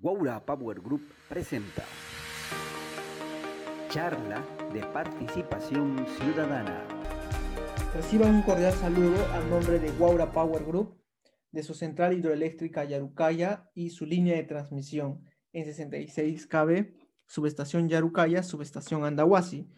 Guaura 0.00 0.46
Power 0.46 0.80
Group 0.80 1.02
presenta 1.28 1.82
Charla 3.88 4.46
de 4.72 4.80
Participación 4.82 6.06
Ciudadana. 6.20 6.86
Reciban 7.96 8.32
un 8.36 8.42
cordial 8.42 8.72
saludo 8.74 9.16
a 9.32 9.40
nombre 9.40 9.80
de 9.80 9.90
Guaura 9.90 10.30
Power 10.30 10.64
Group, 10.64 11.02
de 11.50 11.64
su 11.64 11.74
central 11.74 12.16
hidroeléctrica 12.16 12.84
Yarucaya 12.84 13.68
y 13.74 13.90
su 13.90 14.06
línea 14.06 14.36
de 14.36 14.44
transmisión 14.44 15.24
en 15.52 15.64
66 15.64 16.46
kV, 16.46 16.94
subestación 17.26 17.88
Yarucaya, 17.88 18.44
subestación 18.44 19.04
Andahuasi. 19.04 19.68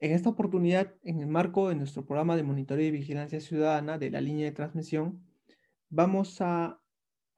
En 0.00 0.10
esta 0.10 0.28
oportunidad, 0.28 0.92
en 1.04 1.20
el 1.20 1.28
marco 1.28 1.68
de 1.68 1.76
nuestro 1.76 2.04
programa 2.04 2.34
de 2.34 2.42
monitoreo 2.42 2.88
y 2.88 2.90
vigilancia 2.90 3.38
ciudadana 3.38 3.96
de 3.96 4.10
la 4.10 4.20
línea 4.20 4.46
de 4.46 4.52
transmisión, 4.52 5.24
vamos 5.88 6.40
a 6.40 6.80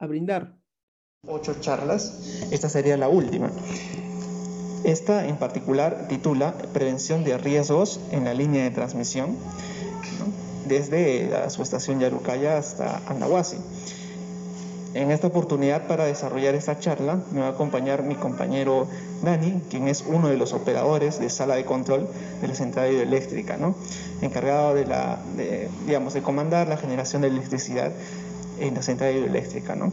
brindar 0.01 0.59
ocho 1.27 1.55
charlas. 1.61 2.47
Esta 2.53 2.69
sería 2.69 2.97
la 2.97 3.09
última. 3.09 3.51
Esta 4.85 5.27
en 5.27 5.37
particular 5.37 6.07
titula 6.09 6.55
Prevención 6.73 7.25
de 7.25 7.37
riesgos 7.37 7.99
en 8.13 8.25
la 8.25 8.35
línea 8.35 8.63
de 8.63 8.71
transmisión, 8.71 9.37
desde 10.67 11.29
la 11.29 11.51
subestación 11.51 11.99
Yarucaya 11.99 12.57
hasta 12.57 13.03
Anahuasi. 13.09 13.57
En 14.95 15.11
esta 15.11 15.27
oportunidad 15.27 15.89
para 15.89 16.05
desarrollar 16.05 16.55
esta 16.55 16.79
charla 16.79 17.21
me 17.33 17.41
va 17.41 17.49
a 17.49 17.51
acompañar 17.51 18.05
mi 18.05 18.15
compañero 18.15 18.87
Dani, 19.23 19.61
quien 19.69 19.89
es 19.89 20.05
uno 20.07 20.29
de 20.29 20.37
los 20.37 20.53
operadores 20.53 21.19
de 21.19 21.31
sala 21.31 21.57
de 21.57 21.65
control 21.65 22.09
de 22.41 22.49
la 22.49 22.55
central 22.55 22.93
hidroeléctrica, 22.93 23.57
¿no? 23.57 23.75
encargado 24.23 24.75
de, 24.75 24.87
la, 24.87 25.19
de, 25.37 25.69
digamos, 25.85 26.15
de 26.15 26.23
comandar 26.23 26.69
la 26.69 26.77
generación 26.77 27.23
de 27.23 27.29
electricidad 27.29 27.93
en 28.61 28.75
la 28.75 28.83
central 28.83 29.15
hidroeléctrica. 29.15 29.75
¿no? 29.75 29.93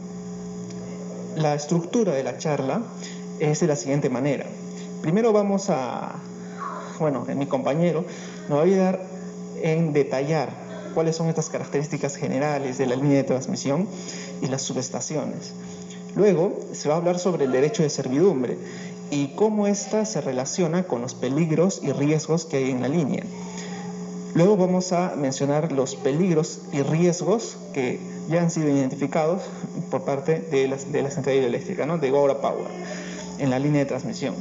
La 1.36 1.54
estructura 1.54 2.14
de 2.14 2.22
la 2.24 2.38
charla 2.38 2.80
es 3.40 3.60
de 3.60 3.66
la 3.66 3.76
siguiente 3.76 4.08
manera. 4.08 4.46
Primero 5.02 5.34
vamos 5.34 5.68
a, 5.68 6.14
bueno, 6.98 7.26
mi 7.36 7.44
compañero 7.44 8.06
nos 8.48 8.56
va 8.56 8.62
a 8.62 8.64
ayudar 8.64 9.00
en 9.62 9.92
detallar 9.92 10.48
cuáles 10.94 11.14
son 11.14 11.28
estas 11.28 11.50
características 11.50 12.16
generales 12.16 12.78
de 12.78 12.86
la 12.86 12.96
línea 12.96 13.18
de 13.18 13.24
transmisión 13.24 13.86
y 14.40 14.46
las 14.46 14.62
subestaciones. 14.62 15.52
Luego 16.14 16.58
se 16.72 16.88
va 16.88 16.94
a 16.94 16.98
hablar 16.98 17.18
sobre 17.18 17.44
el 17.44 17.52
derecho 17.52 17.82
de 17.82 17.90
servidumbre 17.90 18.56
y 19.10 19.34
cómo 19.34 19.66
ésta 19.66 20.06
se 20.06 20.22
relaciona 20.22 20.84
con 20.84 21.02
los 21.02 21.14
peligros 21.14 21.80
y 21.82 21.92
riesgos 21.92 22.46
que 22.46 22.56
hay 22.56 22.70
en 22.70 22.80
la 22.80 22.88
línea. 22.88 23.24
Luego 24.36 24.58
vamos 24.58 24.92
a 24.92 25.14
mencionar 25.16 25.72
los 25.72 25.96
peligros 25.96 26.60
y 26.70 26.82
riesgos 26.82 27.56
que 27.72 27.98
ya 28.28 28.42
han 28.42 28.50
sido 28.50 28.68
identificados 28.68 29.40
por 29.90 30.04
parte 30.04 30.40
de 30.40 30.68
la, 30.68 30.76
central 30.76 31.36
hidroeléctrica, 31.36 31.86
¿no? 31.86 31.96
de 31.96 32.10
Gora 32.10 32.42
Power, 32.42 32.68
en 33.38 33.48
la 33.48 33.58
línea 33.58 33.80
de 33.80 33.86
transmisión. 33.86 34.34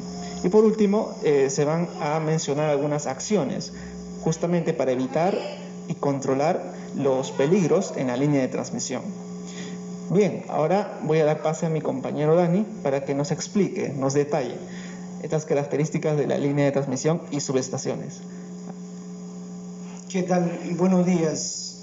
Y 0.44 0.50
por 0.50 0.66
último, 0.66 1.16
eh, 1.24 1.50
se 1.50 1.64
van 1.64 1.88
a 2.02 2.20
mencionar 2.20 2.70
algunas 2.70 3.08
acciones 3.08 3.72
justamente 4.22 4.74
para 4.74 4.92
evitar 4.92 5.34
y 5.88 5.94
controlar 5.94 6.62
los 6.98 7.32
peligros 7.32 7.94
en 7.96 8.08
la 8.08 8.18
línea 8.18 8.42
de 8.42 8.50
transmisión. 8.50 9.02
Bien, 10.10 10.44
ahora 10.50 11.00
voy 11.04 11.20
a 11.20 11.26
dar 11.26 11.42
pase 11.42 11.68
a 11.68 11.70
mi 11.70 11.80
compañero 11.80 12.36
Dani 12.36 12.66
para 12.84 13.06
que 13.06 13.16
nos 13.16 13.32
explique, 13.32 13.94
nos 13.96 14.14
detalle 14.14 14.58
estas 15.24 15.46
características 15.46 16.18
de 16.18 16.28
la 16.28 16.38
línea 16.38 16.66
de 16.66 16.74
transmisión 16.74 17.22
y 17.32 17.40
subestaciones. 17.40 18.20
¿Qué 20.16 20.24
tal? 20.24 20.50
Buenos 20.78 21.06
días. 21.06 21.76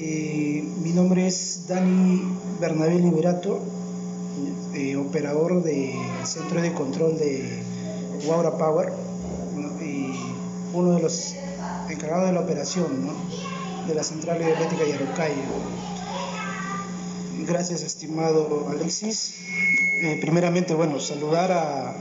Eh, 0.00 0.64
mi 0.82 0.90
nombre 0.90 1.28
es 1.28 1.68
Dani 1.68 2.24
Bernabé 2.60 2.98
Liberato, 2.98 3.60
eh, 4.74 4.96
operador 4.96 5.62
del 5.62 5.94
Centro 6.24 6.60
de 6.60 6.72
Control 6.72 7.16
de 7.16 7.62
Waura 8.26 8.58
Power 8.58 8.92
y 9.80 10.10
uno 10.74 10.94
de 10.94 11.02
los 11.02 11.36
encargados 11.88 12.26
de 12.26 12.32
la 12.32 12.40
operación 12.40 12.86
de 13.86 13.94
la 13.94 14.02
central 14.02 14.42
eléctrica 14.42 14.84
Yarucaya. 14.84 15.36
Gracias, 17.46 17.82
estimado 17.82 18.66
Alexis. 18.70 19.34
Eh, 20.02 20.18
primeramente, 20.20 20.74
bueno, 20.74 20.98
saludar 20.98 21.52
a 21.52 21.94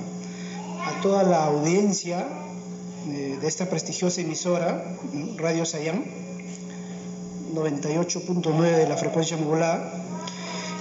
toda 1.04 1.22
la 1.22 1.46
audiencia 1.46 2.47
de 3.08 3.48
esta 3.48 3.70
prestigiosa 3.70 4.22
emisora, 4.22 4.98
Radio 5.38 5.66
Sayán, 5.66 6.06
98.9 7.54 8.62
de 8.62 8.88
la 8.88 8.98
frecuencia 8.98 9.38
modulada, 9.38 10.04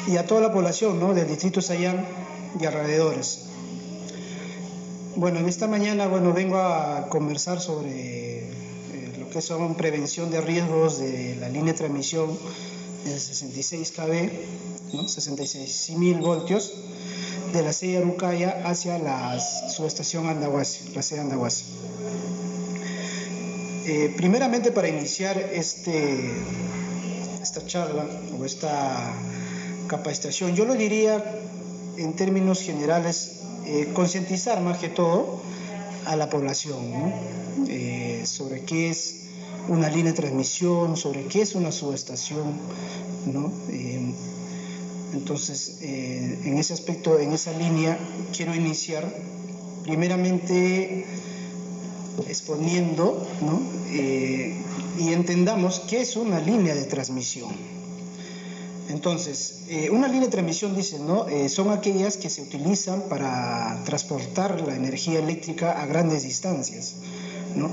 y 0.06 0.16
a 0.16 0.26
toda 0.26 0.40
la 0.40 0.52
población 0.52 1.00
¿no? 1.00 1.14
del 1.14 1.26
distrito 1.26 1.60
Sayán 1.60 2.06
y 2.60 2.64
alrededores. 2.64 3.46
Bueno, 5.16 5.38
en 5.38 5.48
esta 5.48 5.66
mañana 5.66 6.06
bueno, 6.06 6.32
vengo 6.32 6.58
a 6.58 7.08
conversar 7.08 7.60
sobre 7.60 8.40
eh, 8.40 9.12
lo 9.18 9.30
que 9.30 9.40
son 9.40 9.74
prevención 9.74 10.30
de 10.30 10.40
riesgos 10.40 10.98
de 10.98 11.36
la 11.36 11.48
línea 11.48 11.72
de 11.72 11.78
transmisión 11.78 12.38
de 13.04 13.18
66 13.18 13.92
kV, 13.92 14.94
¿no? 14.94 15.04
66.000 15.04 16.20
voltios, 16.20 16.74
de 17.52 17.62
la 17.62 17.72
sede 17.72 17.98
Arucaya 17.98 18.62
hacia 18.64 18.98
la 18.98 19.38
subestación 19.40 20.26
Andahuasi, 20.28 20.92
la 20.94 21.02
sede 21.02 21.20
Andahuasi. 21.20 21.64
Eh, 23.86 24.12
primeramente 24.16 24.72
para 24.72 24.88
iniciar 24.88 25.38
este, 25.38 26.32
esta 27.40 27.64
charla 27.66 28.04
o 28.38 28.44
esta 28.44 29.14
capacitación, 29.86 30.56
yo 30.56 30.64
lo 30.64 30.74
diría 30.74 31.24
en 31.96 32.14
términos 32.14 32.62
generales, 32.62 33.42
eh, 33.64 33.90
concientizar 33.94 34.60
más 34.60 34.78
que 34.78 34.88
todo 34.88 35.40
a 36.06 36.16
la 36.16 36.28
población 36.28 37.12
eh, 37.68 38.22
sobre 38.26 38.62
qué 38.62 38.90
es 38.90 39.26
una 39.68 39.88
línea 39.88 40.12
de 40.12 40.16
transmisión, 40.16 40.96
sobre 40.96 41.24
qué 41.24 41.42
es 41.42 41.54
una 41.54 41.72
subestación, 41.72 42.58
¿no? 43.26 43.52
Eh, 45.16 45.18
entonces, 45.18 45.78
en 45.80 46.58
ese 46.58 46.74
aspecto, 46.74 47.18
en 47.18 47.32
esa 47.32 47.52
línea, 47.52 47.98
quiero 48.32 48.54
iniciar 48.54 49.04
primeramente 49.82 51.06
exponiendo 52.28 53.26
eh, 53.90 54.54
y 54.98 55.12
entendamos 55.12 55.80
qué 55.80 56.00
es 56.02 56.16
una 56.16 56.38
línea 56.40 56.74
de 56.74 56.84
transmisión. 56.84 57.50
Entonces, 58.88 59.64
eh, 59.68 59.90
una 59.90 60.06
línea 60.06 60.26
de 60.26 60.30
transmisión, 60.30 60.76
dice, 60.76 60.98
¿no? 60.98 61.28
Eh, 61.28 61.48
son 61.48 61.70
aquellas 61.70 62.16
que 62.16 62.30
se 62.30 62.42
utilizan 62.42 63.02
para 63.08 63.82
transportar 63.84 64.60
la 64.60 64.76
energía 64.76 65.18
eléctrica 65.18 65.80
a 65.80 65.86
grandes 65.86 66.22
distancias, 66.22 66.94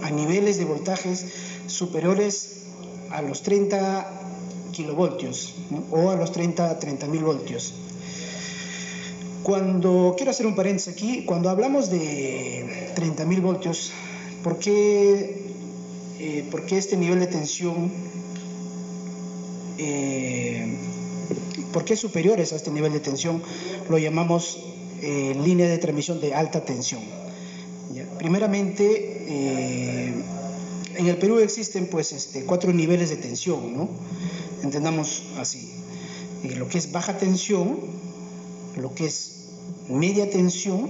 a 0.02 0.10
niveles 0.10 0.58
de 0.58 0.66
voltajes 0.66 1.26
superiores 1.68 2.64
a 3.12 3.22
los 3.22 3.44
30 3.44 4.23
kilovoltios 4.74 5.54
o 5.90 6.10
a 6.10 6.18
los 6.18 6.34
30, 6.34 6.80
30 6.80 7.08
mil 7.08 7.24
voltios. 7.24 7.74
Cuando, 9.44 10.14
quiero 10.18 10.32
hacer 10.32 10.46
un 10.46 10.56
paréntesis 10.56 10.94
aquí, 10.94 11.24
cuando 11.24 11.50
hablamos 11.50 11.90
de 11.90 12.92
30 12.96 13.26
mil 13.26 13.40
voltios, 13.40 13.94
¿Por 14.44 14.60
qué, 14.60 15.42
eh, 16.20 16.46
por 16.52 16.66
qué 16.66 16.78
este 16.78 16.98
nivel 16.98 17.22
de 17.22 17.28
tensión, 17.28 17.90
eh, 19.78 20.76
por 21.72 21.86
qué 21.86 21.96
superiores 21.96 22.52
a 22.52 22.58
este 22.58 22.70
nivel 22.70 22.92
de 22.92 23.00
tensión 23.00 23.42
lo 23.90 23.98
llamamos 23.98 24.60
eh, 25.02 25.34
línea 25.46 25.68
de 25.68 25.78
transmisión 25.78 26.20
de 26.20 26.34
alta 26.34 26.66
tensión? 26.66 27.02
Primeramente, 28.18 28.84
eh, 29.30 30.14
en 30.96 31.08
el 31.08 31.18
Perú 31.18 31.40
existen 31.40 31.88
pues 31.88 32.12
este, 32.12 32.44
cuatro 32.44 32.74
niveles 32.74 33.10
de 33.10 33.18
tensión, 33.18 33.78
¿no? 33.78 33.90
Entendamos 34.64 35.24
así. 35.38 35.72
Lo 36.44 36.68
que 36.68 36.78
es 36.78 36.92
baja 36.92 37.18
tensión, 37.18 37.80
lo 38.78 38.96
que 38.96 39.06
es 39.06 39.50
media 39.90 40.30
tensión, 40.30 40.90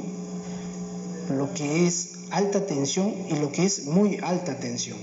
lo 1.30 1.54
que 1.54 1.88
es 1.88 2.14
alta 2.30 2.66
tensión 2.66 3.14
y 3.30 3.36
lo 3.36 3.52
que 3.52 3.66
es 3.66 3.86
muy 3.86 4.20
alta 4.22 4.60
tensión. 4.60 4.98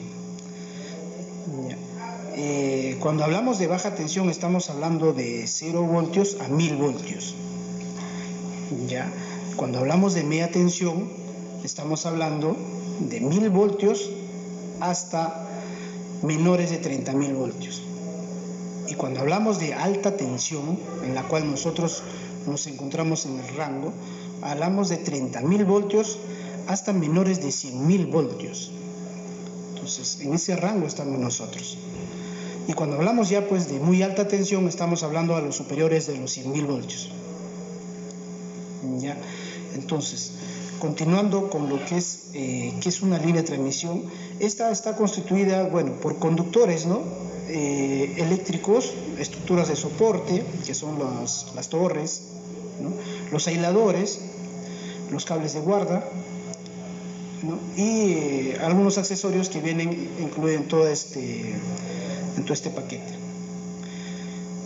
Eh, 2.37 2.97
cuando 3.00 3.25
hablamos 3.25 3.59
de 3.59 3.67
baja 3.67 3.95
tensión 3.95 4.31
estamos 4.31 4.71
hablando 4.71 5.12
de 5.12 5.47
0 5.47 5.83
voltios 5.83 6.37
a 6.41 6.49
1000 6.49 6.77
voltios. 6.77 7.35
¿Ya? 8.89 9.12
Cuando 9.56 9.81
hablamos 9.81 10.15
de 10.15 10.23
media 10.23 10.50
tensión 10.50 11.11
estamos 11.65 12.06
hablando 12.06 12.56
de 13.00 13.21
1000 13.21 13.50
voltios 13.50 14.11
hasta 14.81 15.49
menores 16.23 16.71
de 16.71 16.81
30.000 16.81 17.35
voltios. 17.35 17.83
Y 18.91 18.95
cuando 18.95 19.21
hablamos 19.21 19.61
de 19.61 19.73
alta 19.73 20.17
tensión, 20.17 20.77
en 21.05 21.15
la 21.15 21.23
cual 21.23 21.49
nosotros 21.49 22.03
nos 22.47 22.67
encontramos 22.67 23.25
en 23.25 23.39
el 23.39 23.57
rango, 23.57 23.93
hablamos 24.43 24.89
de 24.89 25.03
30.000 25.03 25.65
voltios 25.65 26.19
hasta 26.67 26.93
menores 26.93 27.41
de 27.41 27.49
100.000 27.49 28.11
voltios. 28.11 28.73
Entonces, 29.75 30.21
en 30.21 30.35
ese 30.35 30.57
rango 30.57 30.87
estamos 30.87 31.21
nosotros. 31.21 31.79
Y 32.67 32.73
cuando 32.73 32.97
hablamos 32.97 33.29
ya 33.29 33.49
pues 33.49 33.69
de 33.69 33.79
muy 33.79 34.03
alta 34.03 34.27
tensión, 34.27 34.67
estamos 34.67 35.05
hablando 35.05 35.37
a 35.37 35.41
los 35.41 35.57
superiores 35.57 36.09
de 36.09 36.19
los 36.19 36.37
100.000 36.37 36.67
voltios. 36.67 37.11
¿ya? 38.99 39.17
Entonces, 39.75 40.33
continuando 40.81 41.49
con 41.49 41.69
lo 41.69 41.85
que 41.85 41.97
es, 41.97 42.31
eh, 42.35 42.75
que 42.81 42.89
es 42.89 43.03
una 43.03 43.19
línea 43.19 43.43
de 43.43 43.47
transmisión, 43.47 44.03
esta 44.41 44.71
está 44.73 44.97
constituida, 44.97 45.65
bueno, 45.69 45.93
por 45.93 46.19
conductores, 46.19 46.87
¿no? 46.87 47.03
Eh, 47.52 48.14
eléctricos, 48.19 48.93
estructuras 49.19 49.67
de 49.67 49.75
soporte, 49.75 50.44
que 50.64 50.73
son 50.73 51.00
las, 51.00 51.52
las 51.56 51.69
torres, 51.69 52.23
¿no? 52.81 52.93
los 53.32 53.49
aisladores, 53.49 54.20
los 55.11 55.25
cables 55.25 55.55
de 55.55 55.61
guarda, 55.61 56.05
¿no? 57.43 57.58
y 57.76 58.12
eh, 58.12 58.58
algunos 58.62 58.99
accesorios 58.99 59.49
que 59.49 59.61
vienen 59.61 60.11
incluyen 60.20 60.69
todo 60.69 60.87
este, 60.87 61.55
en 62.37 62.44
todo 62.44 62.55
este 62.55 62.70
paquete. 62.70 63.12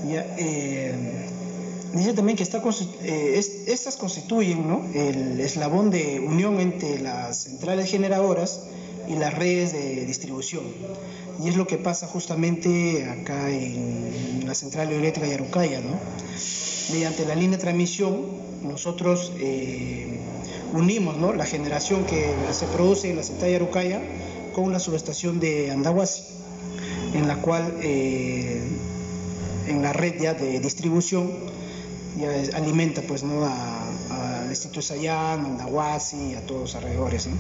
Ya, 0.07 0.27
eh, 0.37 0.95
dice 1.95 2.13
también 2.13 2.37
que 2.37 2.43
está, 2.43 2.63
eh, 3.03 3.35
es, 3.39 3.67
estas 3.67 3.97
constituyen 3.97 4.69
¿no? 4.69 4.85
el 4.93 5.41
eslabón 5.41 5.91
de 5.91 6.21
unión 6.21 6.61
entre 6.61 6.99
las 6.99 7.45
centrales 7.45 7.91
generadoras 7.91 8.61
y 9.09 9.17
las 9.17 9.35
redes 9.35 9.73
de 9.73 10.05
distribución. 10.07 10.65
Y 11.43 11.49
es 11.49 11.57
lo 11.57 11.67
que 11.67 11.79
pasa 11.79 12.07
justamente 12.07 13.09
acá 13.09 13.51
en 13.51 14.47
la 14.47 14.55
central 14.55 14.93
eléctrica 14.93 15.27
de 15.27 15.35
Arucaya. 15.35 15.81
¿no? 15.81 15.99
Mediante 16.93 17.25
la 17.27 17.35
línea 17.35 17.57
de 17.57 17.63
transmisión, 17.63 18.27
nosotros 18.63 19.33
eh, 19.39 20.21
unimos 20.73 21.17
¿no? 21.17 21.33
la 21.33 21.47
generación 21.47 22.05
que 22.05 22.35
se 22.53 22.67
produce 22.67 23.11
en 23.11 23.17
la 23.17 23.23
central 23.23 23.51
de 23.51 23.57
Arucaya 23.57 24.03
con 24.55 24.73
la 24.73 24.79
subestación 24.79 25.41
de 25.41 25.71
Andahuasi, 25.71 26.23
en 27.15 27.27
la 27.27 27.37
cual 27.37 27.75
eh, 27.83 28.63
en 29.67 29.83
la 29.83 29.93
red 29.93 30.21
ya 30.21 30.35
de 30.35 30.61
distribución 30.61 31.31
ya 32.19 32.57
alimenta 32.57 33.03
pues 33.03 33.25
no 33.25 33.45
a, 33.45 34.43
al 34.43 34.49
Instituto 34.49 34.83
Sayán, 34.83 35.45
Andahuasi 35.45 36.35
a 36.35 36.47
todos 36.47 36.61
los 36.61 36.75
alrededores. 36.77 37.27
¿no? 37.27 37.37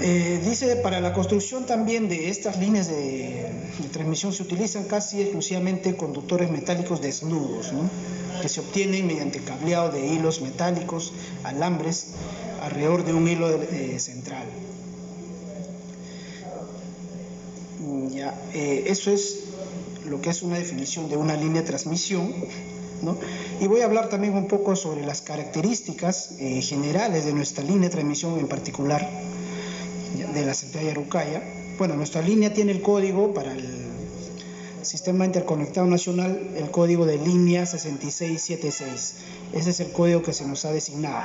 Eh, 0.00 0.40
dice, 0.44 0.76
para 0.76 1.00
la 1.00 1.12
construcción 1.12 1.66
también 1.66 2.08
de 2.08 2.28
estas 2.28 2.58
líneas 2.58 2.88
de, 2.88 3.48
transmisión 3.92 4.32
se 4.32 4.42
utilizan 4.42 4.84
casi 4.84 5.20
exclusivamente 5.22 5.96
conductores 5.96 6.50
metálicos 6.50 7.00
desnudos, 7.00 7.72
que 8.42 8.48
se 8.48 8.60
obtienen 8.60 9.06
mediante 9.06 9.38
cableado 9.38 9.90
de 9.90 10.06
hilos 10.06 10.40
metálicos, 10.40 11.12
alambres, 11.44 12.14
alrededor 12.60 13.04
de 13.04 13.14
un 13.14 13.28
hilo 13.28 13.48
eh, 13.48 13.98
central. 14.00 14.46
Ya, 18.10 18.34
eh, 18.52 18.84
eso 18.86 19.10
es 19.12 19.44
lo 20.06 20.20
que 20.20 20.30
es 20.30 20.42
una 20.42 20.56
definición 20.56 21.08
de 21.08 21.16
una 21.16 21.36
línea 21.36 21.62
de 21.62 21.68
transmisión. 21.68 22.34
Y 23.60 23.66
voy 23.66 23.82
a 23.82 23.84
hablar 23.84 24.08
también 24.08 24.34
un 24.34 24.48
poco 24.48 24.76
sobre 24.76 25.04
las 25.04 25.20
características 25.20 26.36
generales 26.38 27.26
de 27.26 27.34
nuestra 27.34 27.62
línea 27.62 27.82
de 27.82 27.90
transmisión 27.90 28.38
en 28.38 28.48
particular 28.48 29.06
de 30.14 30.46
la 30.46 30.54
central 30.54 30.84
de 30.84 30.90
Arucaya. 30.92 31.42
Bueno, 31.78 31.96
nuestra 31.96 32.22
línea 32.22 32.52
tiene 32.52 32.72
el 32.72 32.82
código 32.82 33.34
para 33.34 33.52
el 33.52 33.84
Sistema 34.82 35.24
Interconectado 35.24 35.86
Nacional, 35.86 36.50
el 36.56 36.70
código 36.70 37.06
de 37.06 37.18
línea 37.18 37.66
6676. 37.66 39.14
Ese 39.52 39.70
es 39.70 39.80
el 39.80 39.90
código 39.92 40.22
que 40.22 40.32
se 40.32 40.46
nos 40.46 40.64
ha 40.64 40.72
designado. 40.72 41.22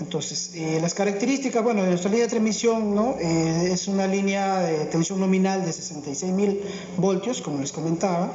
Entonces, 0.00 0.52
eh, 0.54 0.78
las 0.80 0.94
características, 0.94 1.62
bueno, 1.62 1.82
de 1.82 1.90
nuestra 1.90 2.10
línea 2.10 2.24
de 2.24 2.30
transmisión, 2.30 2.94
¿no? 2.94 3.16
Eh, 3.20 3.70
es 3.72 3.86
una 3.86 4.06
línea 4.06 4.60
de 4.60 4.86
tensión 4.86 5.20
nominal 5.20 5.64
de 5.64 5.70
66.000 5.70 6.60
voltios, 6.96 7.40
como 7.40 7.60
les 7.60 7.70
comentaba. 7.70 8.32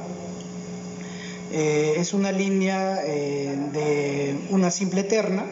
Eh, 1.52 1.96
es 1.98 2.14
una 2.14 2.32
línea 2.32 2.96
de 2.96 4.38
una 4.52 4.72
simple 4.72 5.04
terna. 5.04 5.46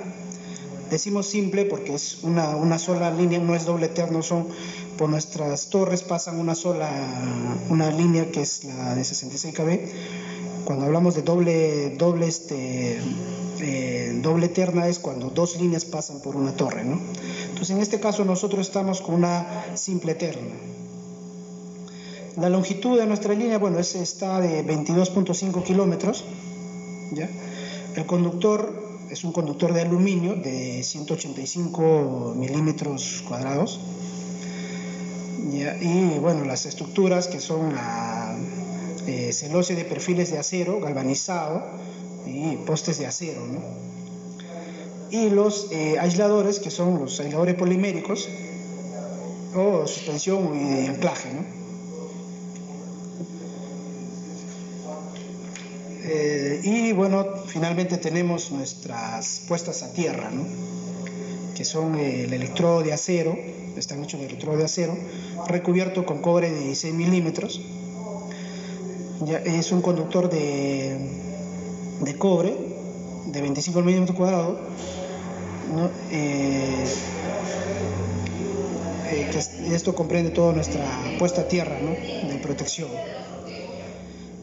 Decimos 0.93 1.25
simple 1.25 1.65
porque 1.65 1.95
es 1.95 2.19
una, 2.21 2.55
una 2.55 2.77
sola 2.77 3.09
línea, 3.09 3.39
no 3.39 3.55
es 3.55 3.65
doble 3.65 3.87
terno, 3.87 4.21
son 4.21 4.45
por 4.95 5.09
nuestras 5.09 5.69
torres 5.69 6.03
pasan 6.03 6.39
una 6.39 6.53
sola, 6.53 6.87
una 7.69 7.89
línea 7.89 8.29
que 8.29 8.41
es 8.41 8.63
la 8.63 8.93
de 8.93 9.03
66 9.03 9.55
kV. 9.55 10.65
Cuando 10.65 10.85
hablamos 10.85 11.15
de 11.15 11.23
doble, 11.23 11.95
doble, 11.97 12.27
este, 12.27 12.99
eh, 13.59 14.19
doble 14.21 14.49
terna 14.49 14.87
es 14.87 14.99
cuando 14.99 15.31
dos 15.31 15.59
líneas 15.59 15.83
pasan 15.83 16.21
por 16.21 16.35
una 16.35 16.51
torre, 16.51 16.85
¿no? 16.85 17.01
Entonces 17.45 17.71
en 17.71 17.81
este 17.81 17.99
caso 17.99 18.23
nosotros 18.23 18.67
estamos 18.67 19.01
con 19.01 19.15
una 19.15 19.65
simple 19.73 20.13
terna. 20.13 20.53
La 22.37 22.49
longitud 22.49 22.99
de 22.99 23.07
nuestra 23.07 23.33
línea, 23.33 23.57
bueno, 23.57 23.79
es, 23.79 23.95
está 23.95 24.39
de 24.39 24.63
22.5 24.63 25.63
kilómetros, 25.63 26.23
¿ya? 27.13 27.27
El 27.95 28.05
conductor 28.05 28.82
es 29.13 29.23
un 29.23 29.31
conductor 29.31 29.73
de 29.73 29.81
aluminio 29.81 30.35
de 30.35 30.81
185 30.83 32.33
milímetros 32.35 33.23
cuadrados. 33.27 33.79
Y 35.81 36.17
bueno, 36.19 36.45
las 36.45 36.65
estructuras 36.65 37.27
que 37.27 37.39
son 37.39 37.75
la 37.75 38.35
eh, 39.05 39.31
celosía 39.31 39.75
de 39.75 39.85
perfiles 39.85 40.31
de 40.31 40.39
acero 40.39 40.79
galvanizado 40.79 41.63
y 42.25 42.57
postes 42.65 42.97
de 42.97 43.05
acero, 43.05 43.45
¿no? 43.45 43.61
Y 45.11 45.29
los 45.29 45.67
eh, 45.71 45.99
aisladores, 45.99 46.57
que 46.59 46.71
son 46.71 46.99
los 46.99 47.19
aisladores 47.19 47.53
poliméricos 47.53 48.27
o 49.55 49.85
suspensión 49.85 50.57
y 50.59 50.87
anclaje, 50.87 51.29
¿no? 51.33 51.62
Eh, 56.15 56.61
y 56.63 56.91
bueno, 56.91 57.25
finalmente 57.47 57.97
tenemos 57.97 58.51
nuestras 58.51 59.41
puestas 59.47 59.81
a 59.81 59.91
tierra, 59.93 60.29
¿no? 60.29 60.45
que 61.55 61.65
son 61.65 61.95
eh, 61.95 62.25
el 62.25 62.33
electrodo 62.33 62.83
de 62.83 62.93
acero, 62.93 63.35
están 63.75 64.03
hechos 64.03 64.19
de 64.19 64.27
electrodo 64.27 64.57
de 64.57 64.65
acero, 64.65 64.95
recubierto 65.47 66.05
con 66.05 66.21
cobre 66.21 66.51
de 66.51 66.59
16 66.59 66.93
milímetros. 66.93 67.61
Es 69.45 69.71
un 69.71 69.81
conductor 69.81 70.29
de, 70.29 70.95
de 72.01 72.17
cobre 72.19 72.53
de 73.25 73.41
25 73.41 73.81
milímetros 73.81 74.15
cuadrados. 74.15 74.59
Eh, 76.11 76.85
esto 79.71 79.95
comprende 79.95 80.29
toda 80.29 80.53
nuestra 80.53 80.85
puesta 81.17 81.41
a 81.41 81.47
tierra 81.47 81.79
¿no? 81.81 81.89
de 82.29 82.37
protección. 82.39 82.89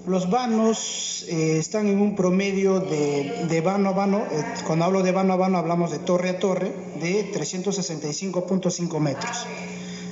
Los 0.07 0.31
vanos 0.31 1.27
eh, 1.29 1.59
están 1.59 1.87
en 1.87 2.01
un 2.01 2.17
promedio 2.17 2.81
de, 2.81 3.47
de 3.49 3.61
vano 3.61 3.91
a 3.91 3.93
vano, 3.93 4.25
eh, 4.31 4.45
cuando 4.67 4.87
hablo 4.87 5.03
de 5.03 5.13
vano 5.13 5.35
a 5.35 5.37
vano 5.37 5.59
hablamos 5.59 5.91
de 5.91 5.99
torre 5.99 6.31
a 6.31 6.39
torre, 6.39 6.73
de 7.01 7.31
365.5 7.33 8.99
metros. 8.99 9.47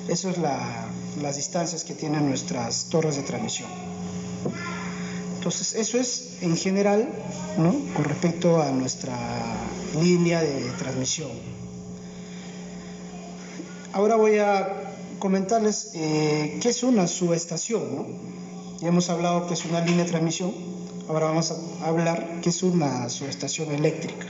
Esas 0.09 0.35
son 0.35 0.45
las 1.23 1.37
distancias 1.37 1.85
que 1.85 1.95
tienen 1.95 2.29
nuestras 2.29 2.87
torres 2.91 3.17
de 3.17 3.23
transmisión. 3.23 3.69
Entonces, 5.37 5.75
eso 5.75 5.99
es 5.99 6.39
en 6.43 6.57
general 6.57 7.09
¿no? 7.57 7.75
con 7.95 8.05
respecto 8.05 8.61
a 8.61 8.71
nuestra 8.71 9.17
línea 10.01 10.43
de 10.43 10.71
transmisión. 10.73 11.31
Ahora 13.93 14.17
voy 14.17 14.39
a 14.39 14.95
comentarles 15.19 15.93
eh, 15.95 16.59
qué 16.61 16.69
es 16.69 16.83
una 16.83 17.07
subestación. 17.07 17.97
¿no? 17.97 18.48
Ya 18.81 18.89
hemos 18.89 19.11
hablado 19.11 19.49
que 19.49 19.55
es 19.55 19.65
una 19.65 19.81
línea 19.81 20.05
de 20.05 20.11
transmisión, 20.11 20.55
ahora 21.09 21.27
vamos 21.27 21.51
a 21.51 21.87
hablar 21.87 22.41
qué 22.43 22.51
es 22.51 22.63
una 22.63 23.09
subestación 23.09 23.73
eléctrica. 23.73 24.27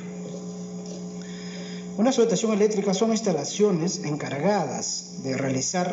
Una 1.99 2.13
subestación 2.13 2.53
eléctrica 2.53 2.95
son 2.95 3.11
instalaciones 3.11 4.05
encargadas 4.05 5.23
de 5.23 5.37
realizar 5.37 5.93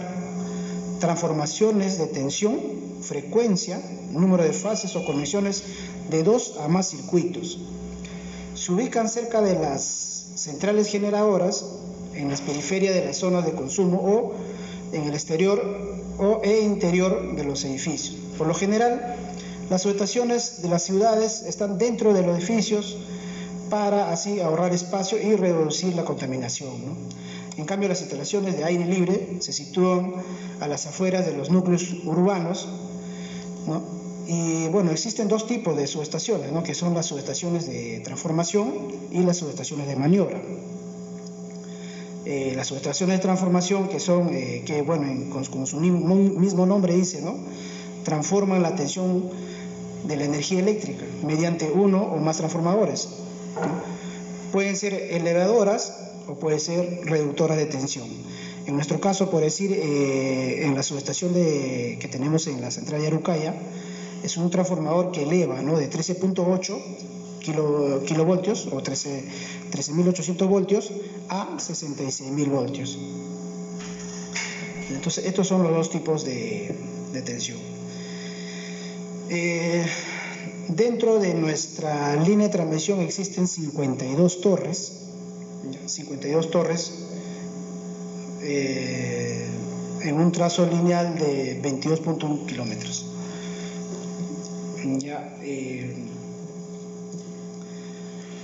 transformaciones 1.02 1.98
de 1.98 2.08
tensión, 2.08 2.58
frecuencia, 3.02 3.82
número 4.12 4.44
de 4.44 4.54
fases 4.54 4.96
o 4.96 5.04
conexiones 5.04 5.64
de 6.10 6.24
dos 6.24 6.56
a 6.62 6.70
más 6.70 6.90
circuitos. 6.90 7.60
Se 8.54 8.72
ubican 8.72 9.10
cerca 9.10 9.42
de 9.42 9.60
las 9.60 9.84
centrales 10.36 10.88
generadoras, 10.88 11.66
en 12.14 12.30
las 12.30 12.40
periferias 12.40 12.96
de 12.96 13.04
las 13.04 13.18
zonas 13.18 13.46
de 13.46 13.52
consumo 13.52 13.98
o 13.98 14.34
en 14.92 15.04
el 15.04 15.14
exterior 15.14 15.62
o 16.18 16.42
e 16.44 16.62
interior 16.62 17.36
de 17.36 17.44
los 17.44 17.64
edificios. 17.66 18.16
Por 18.38 18.48
lo 18.48 18.54
general, 18.54 19.18
las 19.70 19.82
subestaciones 19.82 20.62
de 20.62 20.70
las 20.70 20.84
ciudades 20.84 21.44
están 21.48 21.78
dentro 21.78 22.14
de 22.14 22.22
los 22.22 22.38
edificios 22.38 22.98
para 23.70 24.12
así 24.12 24.40
ahorrar 24.40 24.74
espacio 24.74 25.22
y 25.22 25.36
reducir 25.36 25.96
la 25.96 26.06
contaminación. 26.06 26.72
En 27.58 27.66
cambio, 27.66 27.90
las 27.90 28.02
instalaciones 28.02 28.58
de 28.58 28.66
aire 28.66 28.86
libre 28.86 29.38
se 29.40 29.54
sitúan 29.54 30.14
a 30.60 30.68
las 30.68 30.86
afueras 30.86 31.26
de 31.26 31.36
los 31.36 31.50
núcleos 31.50 31.84
urbanos. 32.04 32.68
¿no? 33.66 33.82
Y 34.28 34.68
bueno, 34.68 34.92
existen 34.92 35.28
dos 35.28 35.48
tipos 35.48 35.76
de 35.78 35.88
subestaciones, 35.88 36.52
¿no? 36.52 36.64
que 36.64 36.74
son 36.74 36.94
las 36.94 37.06
subestaciones 37.06 37.68
de 37.68 38.02
transformación 38.04 38.74
y 39.12 39.20
las 39.20 39.38
subestaciones 39.38 39.88
de 39.88 39.96
maniobra. 39.96 40.42
Eh, 42.26 42.54
las 42.56 42.68
subestaciones 42.68 43.18
de 43.18 43.22
transformación, 43.22 43.88
que 43.88 44.00
son, 44.00 44.30
eh, 44.34 44.64
que 44.66 44.82
bueno, 44.82 45.06
en- 45.08 45.30
con- 45.30 45.46
como 45.46 45.66
su 45.68 45.80
mismo 45.80 46.66
nombre 46.66 46.96
dice, 46.96 47.22
¿no? 47.22 47.36
transforman 48.04 48.62
la 48.62 48.76
tensión 48.76 49.30
de 50.08 50.16
la 50.18 50.26
energía 50.26 50.60
eléctrica 50.60 51.04
mediante 51.24 51.72
uno 51.72 52.02
o 52.04 52.18
más 52.18 52.38
transformadores. 52.38 53.10
Pueden 54.52 54.76
ser 54.76 54.94
elevadoras 54.94 55.94
o 56.28 56.36
puede 56.36 56.60
ser 56.60 57.02
reductoras 57.06 57.58
de 57.58 57.66
tensión. 57.66 58.08
En 58.68 58.76
nuestro 58.76 59.00
caso, 59.00 59.30
por 59.30 59.42
decir, 59.42 59.72
eh, 59.74 60.66
en 60.66 60.76
la 60.76 60.82
subestación 60.84 61.34
de, 61.34 61.98
que 62.00 62.08
tenemos 62.08 62.48
en 62.48 62.62
la 62.62 62.72
central 62.72 63.02
de 63.02 63.08
Arucaya, 63.08 63.54
es 64.24 64.38
un 64.38 64.50
transformador 64.50 65.12
que 65.12 65.24
eleva 65.24 65.62
¿no? 65.62 65.78
de 65.78 65.88
13.8 65.90 66.78
kilo, 67.46 68.02
kilovoltios 68.06 68.68
o 68.68 68.82
13.800 68.82 70.48
voltios 70.48 70.92
a 71.30 71.56
66.000 71.58 72.50
voltios. 72.50 72.98
Entonces, 74.90 75.26
estos 75.26 75.48
son 75.48 75.64
los 75.64 75.72
dos 75.72 75.90
tipos 75.90 76.26
de, 76.26 76.76
de 77.14 77.22
tensión. 77.22 77.58
Eh, 79.30 79.86
dentro 80.70 81.20
de 81.20 81.34
nuestra 81.34 82.16
línea 82.16 82.48
de 82.48 82.54
transmisión 82.54 83.00
existen 83.02 83.48
52 83.48 84.42
torres, 84.42 85.02
52 85.86 86.52
torres 86.52 86.94
eh, 88.42 89.48
en 90.04 90.16
un 90.16 90.32
trazo 90.32 90.66
lineal 90.68 91.18
de 91.18 91.62
22.1 91.62 92.46
kilómetros. 92.46 93.06
Ya, 95.00 95.36
eh, 95.42 95.96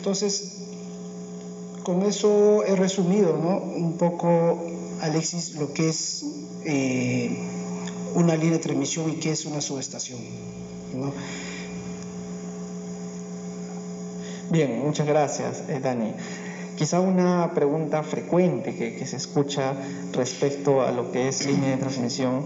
entonces, 0.02 0.54
con 1.84 2.02
eso 2.02 2.64
he 2.66 2.76
resumido 2.76 3.38
¿no? 3.38 3.60
un 3.60 4.00
poco, 4.00 4.60
Alexis, 5.00 5.54
lo 5.54 5.76
que 5.76 5.90
es 5.90 6.26
eh, 6.66 7.38
una 8.16 8.36
línea 8.36 8.54
de 8.54 8.64
transmisión 8.64 9.12
y 9.12 9.18
qué 9.18 9.30
es 9.30 9.46
una 9.46 9.62
subestación. 9.62 10.18
Bien, 14.50 14.80
muchas 14.84 15.06
gracias, 15.06 15.66
eh, 15.70 15.80
Dani. 15.80 16.16
Quizá 16.80 17.00
una 17.00 17.52
pregunta 17.54 18.02
frecuente 18.02 18.74
que, 18.74 18.96
que, 18.96 19.06
se 19.06 19.18
escucha 19.18 19.76
respecto 20.14 20.82
a 20.82 20.92
lo 20.92 21.12
que 21.12 21.28
es 21.28 21.46
línea 21.46 21.70
de 21.70 21.78
transmisión 21.78 22.44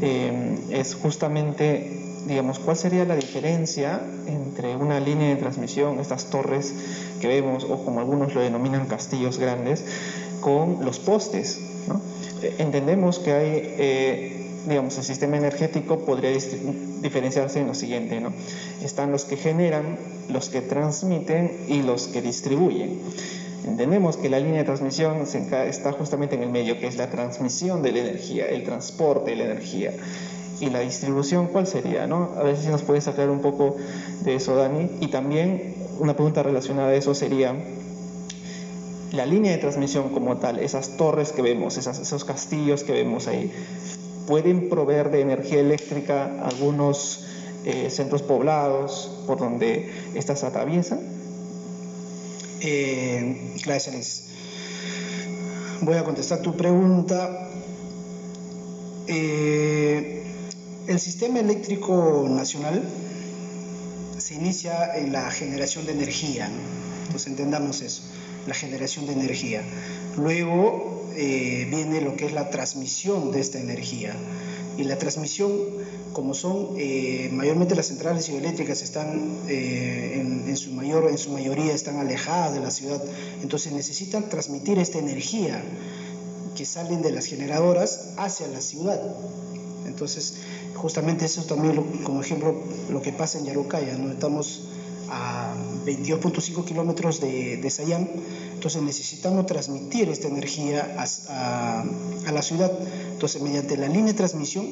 eh, 0.00 0.58
es 0.70 0.94
justamente, 0.94 2.09
digamos, 2.26 2.58
¿cuál 2.58 2.76
sería 2.76 3.04
la 3.04 3.16
diferencia 3.16 4.00
entre 4.26 4.76
una 4.76 5.00
línea 5.00 5.28
de 5.28 5.36
transmisión, 5.36 5.98
estas 6.00 6.26
torres 6.26 6.74
que 7.20 7.28
vemos, 7.28 7.64
o 7.64 7.84
como 7.84 8.00
algunos 8.00 8.34
lo 8.34 8.40
denominan 8.40 8.86
castillos 8.86 9.38
grandes, 9.38 9.84
con 10.40 10.84
los 10.84 10.98
postes? 10.98 11.60
¿no? 11.88 12.00
Entendemos 12.58 13.18
que 13.18 13.32
hay 13.32 13.74
eh, 13.78 14.40
digamos, 14.68 14.96
el 14.98 15.04
sistema 15.04 15.36
energético 15.36 16.04
podría 16.04 16.30
diferenciarse 16.30 17.60
en 17.60 17.66
lo 17.66 17.74
siguiente, 17.74 18.20
¿no? 18.20 18.32
Están 18.82 19.10
los 19.10 19.24
que 19.24 19.36
generan, 19.36 19.98
los 20.28 20.48
que 20.48 20.60
transmiten 20.60 21.64
y 21.68 21.82
los 21.82 22.08
que 22.08 22.20
distribuyen. 22.20 23.00
Entendemos 23.66 24.16
que 24.16 24.28
la 24.28 24.38
línea 24.38 24.58
de 24.58 24.64
transmisión 24.64 25.22
está 25.22 25.92
justamente 25.92 26.34
en 26.34 26.42
el 26.42 26.50
medio, 26.50 26.78
que 26.78 26.86
es 26.86 26.96
la 26.96 27.10
transmisión 27.10 27.82
de 27.82 27.92
la 27.92 27.98
energía, 28.00 28.46
el 28.46 28.64
transporte 28.64 29.30
de 29.30 29.36
la 29.36 29.44
energía. 29.44 29.92
Y 30.60 30.68
la 30.68 30.80
distribución, 30.80 31.46
¿cuál 31.48 31.66
sería? 31.66 32.06
No? 32.06 32.34
A 32.36 32.42
ver 32.42 32.56
si 32.56 32.68
nos 32.68 32.82
puedes 32.82 33.08
aclarar 33.08 33.30
un 33.30 33.40
poco 33.40 33.76
de 34.22 34.34
eso, 34.34 34.54
Dani. 34.54 34.90
Y 35.00 35.08
también 35.08 35.74
una 35.98 36.14
pregunta 36.14 36.42
relacionada 36.42 36.88
a 36.88 36.94
eso 36.94 37.14
sería, 37.14 37.54
la 39.12 39.26
línea 39.26 39.52
de 39.52 39.58
transmisión 39.58 40.10
como 40.10 40.36
tal, 40.36 40.58
esas 40.58 40.96
torres 40.96 41.32
que 41.32 41.42
vemos, 41.42 41.76
esas, 41.78 41.98
esos 41.98 42.24
castillos 42.24 42.84
que 42.84 42.92
vemos 42.92 43.26
ahí, 43.26 43.50
pueden 44.26 44.68
proveer 44.68 45.10
de 45.10 45.22
energía 45.22 45.60
eléctrica 45.60 46.30
algunos 46.44 47.24
eh, 47.64 47.90
centros 47.90 48.22
poblados 48.22 49.10
por 49.26 49.38
donde 49.38 49.90
estas 50.14 50.44
atraviesan? 50.44 51.00
Eh, 52.60 53.54
gracias. 53.64 54.24
Voy 55.82 55.96
a 55.96 56.04
contestar 56.04 56.40
tu 56.40 56.56
pregunta. 56.56 57.48
Eh, 59.06 60.29
el 60.90 60.98
sistema 60.98 61.38
eléctrico 61.38 62.26
nacional 62.28 62.82
se 64.18 64.34
inicia 64.34 64.96
en 64.96 65.12
la 65.12 65.30
generación 65.30 65.86
de 65.86 65.92
energía, 65.92 66.50
entonces 67.06 67.28
entendamos 67.28 67.80
eso, 67.80 68.02
la 68.48 68.54
generación 68.54 69.06
de 69.06 69.12
energía. 69.12 69.62
Luego 70.16 71.08
eh, 71.14 71.68
viene 71.70 72.00
lo 72.00 72.16
que 72.16 72.26
es 72.26 72.32
la 72.32 72.50
transmisión 72.50 73.30
de 73.30 73.38
esta 73.38 73.60
energía. 73.60 74.16
Y 74.78 74.82
la 74.82 74.98
transmisión, 74.98 75.52
como 76.12 76.34
son 76.34 76.74
eh, 76.76 77.30
mayormente 77.32 77.76
las 77.76 77.86
centrales 77.86 78.28
hidroeléctricas 78.28 78.82
están 78.82 79.38
eh, 79.48 80.18
en, 80.20 80.48
en, 80.48 80.56
su 80.56 80.72
mayor, 80.72 81.08
en 81.08 81.18
su 81.18 81.30
mayoría 81.30 81.72
están 81.72 81.98
alejadas 81.98 82.54
de 82.54 82.60
la 82.60 82.70
ciudad, 82.72 83.00
entonces 83.42 83.72
necesitan 83.72 84.28
transmitir 84.28 84.80
esta 84.80 84.98
energía 84.98 85.62
que 86.56 86.64
salen 86.64 87.00
de 87.00 87.12
las 87.12 87.26
generadoras 87.26 88.14
hacia 88.16 88.48
la 88.48 88.60
ciudad. 88.60 89.00
Entonces, 89.90 90.36
justamente 90.74 91.26
eso 91.26 91.42
también, 91.42 91.76
como 92.04 92.22
ejemplo, 92.22 92.54
lo 92.88 93.02
que 93.02 93.12
pasa 93.12 93.38
en 93.38 93.44
Yarucaya, 93.44 93.98
¿no? 93.98 94.10
Estamos 94.10 94.68
a 95.10 95.54
22.5 95.84 96.64
kilómetros 96.64 97.20
de, 97.20 97.56
de 97.56 97.70
Sayán, 97.70 98.08
entonces 98.60 98.82
necesitamos 98.82 99.46
transmitir 99.46 100.10
esta 100.10 100.28
energía 100.28 100.94
a, 100.98 101.82
la 102.30 102.42
ciudad. 102.42 102.70
Entonces, 103.12 103.40
mediante 103.42 103.78
la 103.78 103.88
línea 103.88 104.12
de 104.12 104.14
transmisión, 104.14 104.68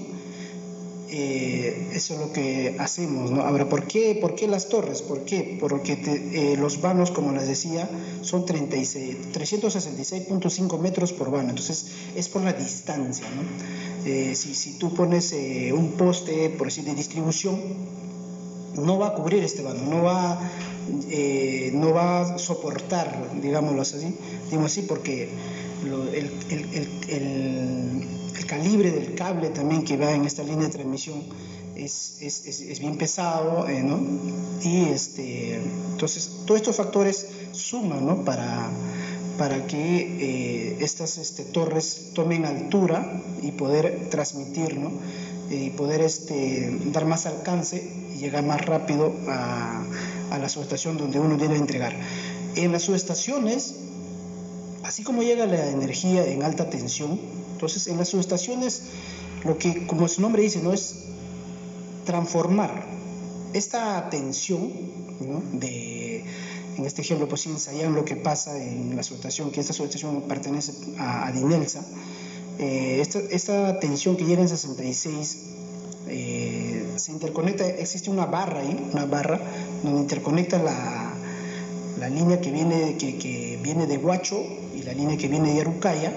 eh, 1.11 1.89
eso 1.95 2.13
es 2.13 2.21
lo 2.21 2.31
que 2.33 2.77
hacemos. 2.79 3.31
¿no? 3.31 3.41
Ahora, 3.41 3.67
¿por 3.69 3.87
qué, 3.87 4.19
¿por 4.21 4.35
qué 4.35 4.47
las 4.47 4.69
torres? 4.69 5.01
¿Por 5.01 5.25
qué? 5.25 5.57
Porque 5.59 5.95
eh, 6.05 6.59
los 6.59 6.83
vanos, 6.83 7.11
como 7.11 7.33
les 7.33 7.49
decía, 7.49 7.89
son 8.21 8.45
366.5 8.45 10.79
metros 10.79 11.15
por 11.15 11.31
vano. 11.31 11.49
Entonces, 11.49 11.87
es 12.15 12.29
por 12.29 12.43
la 12.43 12.53
distancia. 12.53 13.27
¿no? 13.31 13.41
Eh, 14.09 14.35
si, 14.35 14.55
si, 14.55 14.79
tú 14.79 14.95
pones 14.95 15.35
eh, 15.35 15.71
un 15.75 15.93
poste, 15.93 16.49
por 16.49 16.69
decir, 16.69 16.85
de 16.85 16.95
distribución, 16.95 17.61
no 18.75 18.99
va 18.99 19.09
a 19.09 19.15
cubrir 19.15 19.45
este 19.45 19.61
vano, 19.61 19.83
no 19.83 20.03
va, 20.03 20.41
eh, 21.11 21.71
no 21.75 21.93
va 21.93 22.23
a 22.23 22.39
soportar, 22.39 23.31
digámoslo 23.43 23.83
así, 23.83 24.17
digamos 24.47 24.73
así, 24.73 24.81
porque 24.89 25.29
lo, 25.85 26.05
el, 26.05 26.31
el, 26.49 26.65
el, 26.73 26.89
el, 27.11 28.47
calibre 28.47 28.91
del 28.91 29.15
cable 29.15 29.51
también 29.51 29.85
que 29.85 29.99
va 29.99 30.11
en 30.13 30.25
esta 30.25 30.43
línea 30.43 30.69
de 30.69 30.73
transmisión 30.73 31.23
es, 31.77 32.17
es, 32.23 32.47
es, 32.47 32.63
es 32.63 32.81
bien 32.81 32.97
pesado, 32.97 33.69
eh, 33.69 33.83
¿no? 33.83 34.01
Y 34.63 34.87
este, 34.87 35.57
entonces, 35.91 36.31
todos 36.47 36.63
estos 36.63 36.77
factores 36.77 37.29
suman, 37.53 38.07
¿no? 38.07 38.25
Para, 38.25 38.71
para 39.39 39.67
que 39.67 40.01
eh, 40.01 40.77
estas 40.81 41.17
este, 41.17 41.45
torres 41.45 42.11
tomen 42.13 42.45
altura 42.45 43.23
y 43.41 43.53
poder 43.53 44.11
transmitir, 44.11 44.77
¿no? 44.77 44.91
y 45.49 45.71
poder 45.71 46.03
este, 46.03 46.79
dar 46.93 47.07
más 47.07 47.25
alcance 47.25 47.91
y 48.15 48.19
llegar 48.19 48.45
más 48.45 48.67
rápido 48.67 49.15
a, 49.29 49.83
a, 50.31 50.39
la 50.39 50.49
subestación 50.49 50.99
donde 50.99 51.21
uno 51.21 51.39
debe 51.39 51.57
entregar. 51.57 51.95
En 52.57 52.73
las 52.73 52.83
subestaciones, 52.83 53.77
así 54.83 55.05
como 55.05 55.23
llega 55.23 55.47
la 55.47 55.71
energía 55.71 56.27
en 56.27 56.43
alta 56.43 56.69
tensión, 56.69 57.19
entonces 57.53 57.87
en 57.87 57.97
las 57.97 58.09
subestaciones 58.09 58.83
lo 59.45 59.57
que, 59.57 59.87
como 59.87 60.09
su 60.09 60.21
nombre 60.21 60.43
dice, 60.43 60.61
no 60.61 60.73
es 60.73 61.05
transformar 62.05 62.87
esta 63.53 64.11
tensión 64.11 64.71
¿no? 65.21 65.43
de 65.53 66.08
en 66.79 66.87
este 66.87 67.03
ejemplo, 67.03 67.29
pues 67.29 67.43
sí, 67.43 67.51
ensayan 67.51 67.95
lo 67.95 68.05
que 68.05 68.17
pasa 68.17 68.57
en 68.57 68.95
la 68.95 69.03
subestación, 69.03 69.51
que 69.51 69.61
esta 69.61 69.73
subestación 69.73 70.23
pertenece 70.23 70.73
a, 70.99 71.27
a 71.27 71.33
Dinelsa, 71.33 71.85
eh, 72.59 73.01
esta, 73.01 73.19
esta, 73.19 73.81
tensión 73.81 74.17
que 74.17 74.25
llega 74.25 74.43
en 74.43 74.49
66 74.49 75.39
eh, 76.09 76.85
se 76.97 77.13
interconecta, 77.13 77.67
existe 77.67 78.11
una 78.11 78.27
barra 78.27 78.61
ahí, 78.61 78.91
una 78.93 79.07
barra 79.07 79.41
donde 79.83 80.01
interconecta 80.01 80.59
la, 80.63 81.15
la 81.99 82.09
línea 82.09 82.41
que 82.41 82.51
viene, 82.51 82.97
que, 82.97 83.19
que, 83.19 83.59
viene 83.63 83.87
de 83.87 83.99
Huacho 83.99 84.41
y 84.75 84.83
la 84.83 84.93
línea 84.93 85.17
que 85.17 85.29
viene 85.29 85.55
de 85.55 85.61
Arucaya 85.61 86.13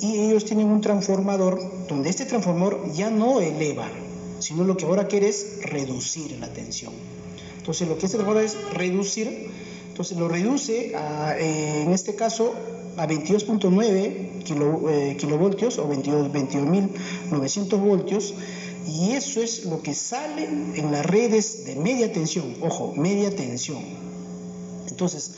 y 0.00 0.18
ellos 0.18 0.44
tienen 0.44 0.66
un 0.68 0.80
transformador 0.80 1.86
donde 1.88 2.08
este 2.08 2.24
transformador 2.24 2.92
ya 2.92 3.10
no 3.10 3.40
eleva, 3.40 3.88
sino 4.38 4.64
lo 4.64 4.76
que 4.76 4.84
ahora 4.86 5.08
quiere 5.08 5.28
es 5.28 5.62
reducir 5.62 6.38
la 6.38 6.52
tensión. 6.52 6.92
Entonces 7.58 7.88
lo 7.88 7.98
que 7.98 8.06
este 8.06 8.16
transformador 8.16 8.48
es 8.48 8.74
reducir, 8.74 9.50
entonces 10.00 10.16
lo 10.16 10.28
reduce 10.28 10.96
a, 10.96 11.36
eh, 11.38 11.82
en 11.82 11.92
este 11.92 12.14
caso 12.14 12.54
a 12.96 13.06
22.9 13.06 14.42
kilo, 14.44 14.88
eh, 14.88 15.14
kilovoltios 15.18 15.76
o 15.76 15.90
22.900 15.90 17.30
22, 17.30 17.80
voltios 17.82 18.34
y 18.88 19.10
eso 19.10 19.42
es 19.42 19.66
lo 19.66 19.82
que 19.82 19.92
sale 19.92 20.44
en 20.44 20.90
las 20.90 21.04
redes 21.04 21.66
de 21.66 21.76
media 21.76 22.10
tensión, 22.10 22.46
ojo, 22.62 22.94
media 22.96 23.36
tensión. 23.36 23.84
Entonces, 24.88 25.32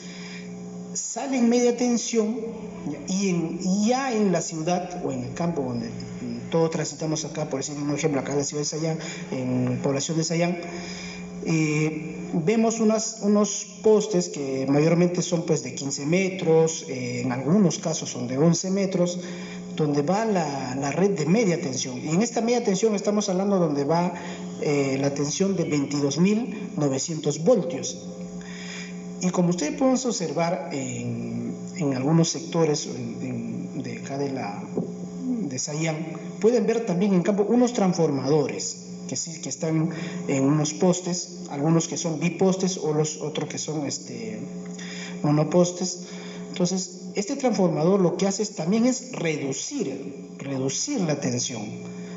sale 0.95 1.39
en 1.39 1.49
media 1.49 1.77
tensión 1.77 2.39
y 3.09 3.89
ya 3.89 4.13
en 4.13 4.31
la 4.31 4.43
ciudad 4.43 5.05
o 5.05 5.11
en 5.11 5.25
el 5.25 5.35
campo 5.35 5.63
donde 5.63 5.91
todos 6.53 6.71
transitamos 6.71 7.25
acá, 7.25 7.51
por 7.51 7.59
decir 7.59 7.75
un 7.77 7.93
ejemplo, 7.93 8.21
acá 8.21 8.31
en 8.31 8.39
la 8.39 8.45
ciudad 8.45 8.61
de 8.61 8.67
Sayán, 8.67 8.99
en 9.33 9.81
población 9.83 10.19
de 10.19 10.23
Sayán, 10.23 10.57
eh, 11.45 12.31
vemos 12.33 12.81
unas, 12.81 13.19
unos 13.23 13.67
postes 13.83 14.29
que 14.29 14.67
mayormente 14.69 15.23
son 15.23 15.43
pues 15.43 15.63
de 15.63 15.75
15 15.75 16.07
metros, 16.07 16.85
eh, 16.89 17.23
en 17.23 17.33
algunos 17.33 17.79
casos 17.79 18.11
son 18.11 18.29
de 18.29 18.39
11 18.39 18.71
metros, 18.71 19.19
donde 19.77 20.03
va 20.03 20.25
la, 20.25 20.75
la, 20.77 20.93
red 20.93 21.11
de 21.11 21.27
media 21.27 21.61
tensión. 21.61 21.99
Y 21.99 22.11
en 22.11 22.23
esta 22.23 22.41
media 22.41 22.63
tensión 22.63 22.95
estamos 22.95 23.29
hablando 23.29 23.59
donde 23.59 23.85
va 23.85 24.13
eh, 24.61 24.99
la 25.01 25.13
tensión 25.15 25.57
de 25.57 25.69
22.900 25.69 27.43
voltios. 27.43 28.09
Y 29.21 29.31
como 29.31 29.51
ustedes 29.51 29.77
pueden 29.79 29.95
observar 29.95 30.71
en, 30.73 31.55
en 31.77 31.95
algunos 31.95 32.29
sectores 32.29 32.87
en, 32.87 33.83
de 33.83 33.99
acá 33.99 34.19
de, 34.19 34.31
la, 34.31 34.63
de 35.25 35.59
Sayán, 35.59 35.97
pueden 36.41 36.67
ver 36.67 36.85
también 36.87 37.15
en 37.15 37.23
campo 37.23 37.45
unos 37.45 37.73
transformadores 37.73 38.92
que 39.13 39.17
sí 39.17 39.43
que 39.43 39.51
están 39.51 39.91
en 40.27 40.45
unos 40.45 40.73
postes, 40.73 41.41
algunos 41.51 41.87
que 41.87 41.99
son 41.99 42.19
bipostes 42.19 42.79
o 42.79 42.95
los 42.95 43.21
otros 43.21 43.47
que 43.47 43.59
son 43.59 43.87
este, 43.87 44.41
monopostes. 45.23 46.05
Entonces, 46.49 47.11
este 47.15 47.37
transformador 47.37 48.01
lo 48.01 48.17
que 48.17 48.27
hace 48.27 48.43
es, 48.43 48.55
también 48.55 48.87
es 48.87 49.13
reducir, 49.13 50.31
reducir 50.39 51.03
la 51.03 51.21
tensión. 51.21 51.61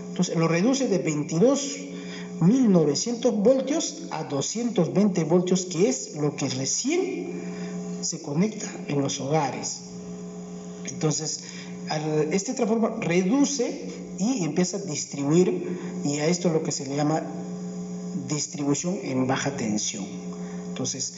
Entonces, 0.07 0.37
lo 0.37 0.47
reduce 0.47 0.87
de 0.87 1.03
22.900 1.03 3.43
voltios 3.43 4.03
a 4.11 4.23
220 4.23 5.25
voltios, 5.25 5.65
que 5.65 5.89
es 5.89 6.15
lo 6.15 6.37
que 6.37 6.47
recién 6.47 7.41
se 7.99 8.21
conecta 8.21 8.71
en 8.87 9.01
los 9.01 9.19
hogares. 9.19 9.81
Entonces, 10.85 11.41
este 12.31 12.53
transformador 12.53 13.05
reduce 13.05 13.89
y 14.17 14.43
empieza 14.43 14.77
a 14.77 14.81
distribuir, 14.81 15.77
y 16.03 16.19
a 16.19 16.27
esto 16.27 16.49
lo 16.49 16.63
que 16.63 16.71
se 16.71 16.85
le 16.85 16.95
llama 16.95 17.21
distribución 18.27 18.97
en 19.03 19.27
baja 19.27 19.55
tensión. 19.55 20.05
Entonces, 20.69 21.15